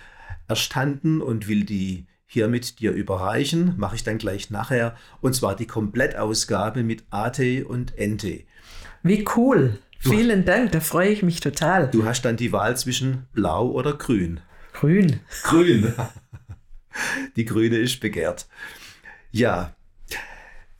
erstanden 0.47 1.21
und 1.21 1.47
will 1.47 1.65
die 1.65 2.05
hiermit 2.35 2.81
dir 2.81 2.91
überreichen. 2.91 3.75
Mache 3.77 3.95
ich 3.95 4.03
dann 4.03 4.17
gleich 4.17 4.49
nachher. 4.49 4.95
Und 5.21 5.35
zwar 5.35 5.55
die 5.55 5.67
Komplettausgabe 5.67 6.83
mit 6.83 7.05
AT 7.09 7.39
und 7.65 7.93
NT. 7.97 8.45
Wie 9.03 9.25
cool. 9.37 9.79
Du, 10.03 10.09
Vielen 10.09 10.43
Dank, 10.43 10.73
da 10.73 10.81
freue 10.81 11.09
ich 11.09 11.23
mich 11.23 11.39
total. 11.39 11.89
Du 11.89 12.03
hast 12.03 12.23
dann 12.23 12.35
die 12.35 12.51
Wahl 12.51 12.75
zwischen 12.75 13.25
blau 13.31 13.69
oder 13.69 13.93
grün. 13.93 14.41
Grün. 14.73 15.21
Grün. 15.43 15.93
Die 17.37 17.45
grüne 17.45 17.77
ist 17.77 18.01
begehrt. 18.01 18.47
Ja, 19.31 19.73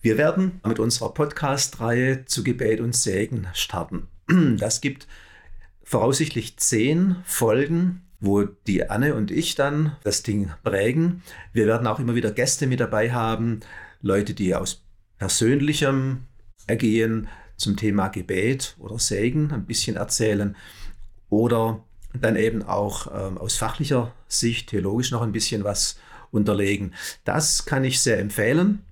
wir 0.02 0.18
werden 0.18 0.60
mit 0.66 0.80
unserer 0.80 1.14
Podcast-Reihe 1.14 2.26
zu 2.26 2.44
Gebet 2.44 2.82
und 2.82 2.94
Segen 2.94 3.48
starten. 3.54 4.10
Das 4.58 4.82
gibt 4.82 5.08
voraussichtlich 5.84 6.58
zehn 6.58 7.16
Folgen, 7.24 8.05
wo 8.26 8.44
die 8.44 8.90
Anne 8.90 9.16
und 9.16 9.32
ich 9.32 9.56
dann 9.56 9.96
das 10.04 10.24
Ding 10.24 10.52
prägen. 10.64 11.22
Wir 11.54 11.68
werden 11.68 11.88
auch 11.88 12.00
immer 12.00 12.16
wieder 12.16 12.32
Gäste 12.32 12.68
mit 12.68 12.80
dabei 12.80 13.12
haben, 13.12 13.62
Leute, 14.02 14.34
die 14.34 14.56
aus 14.56 14.84
persönlichem 15.18 16.26
Ergehen 16.68 17.28
zum 17.58 17.78
Thema 17.78 18.10
Gebet 18.10 18.76
oder 18.80 19.00
Segen 19.00 19.52
ein 19.52 19.66
bisschen 19.66 19.96
erzählen 19.96 20.56
oder 21.30 21.84
dann 22.14 22.36
eben 22.36 22.64
auch 22.64 23.08
ähm, 23.14 23.38
aus 23.38 23.56
fachlicher 23.56 24.14
Sicht, 24.28 24.70
theologisch 24.70 25.12
noch 25.12 25.22
ein 25.22 25.32
bisschen 25.32 25.64
was 25.64 25.98
unterlegen. 26.32 26.94
Das 27.24 27.66
kann 27.66 27.84
ich 27.84 28.00
sehr 28.00 28.20
empfehlen. 28.20 28.84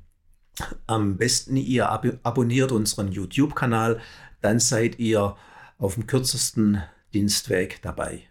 Am 0.87 1.17
besten 1.17 1.55
ihr 1.57 1.89
ab 1.89 2.05
abonniert 2.23 2.71
unseren 2.71 3.11
YouTube-Kanal, 3.11 3.99
dann 4.41 4.59
seid 4.59 4.99
ihr 4.99 5.35
auf 5.77 5.95
dem 5.95 6.05
kürzesten 6.05 6.83
Dienstweg 7.13 7.81
dabei. 7.81 8.27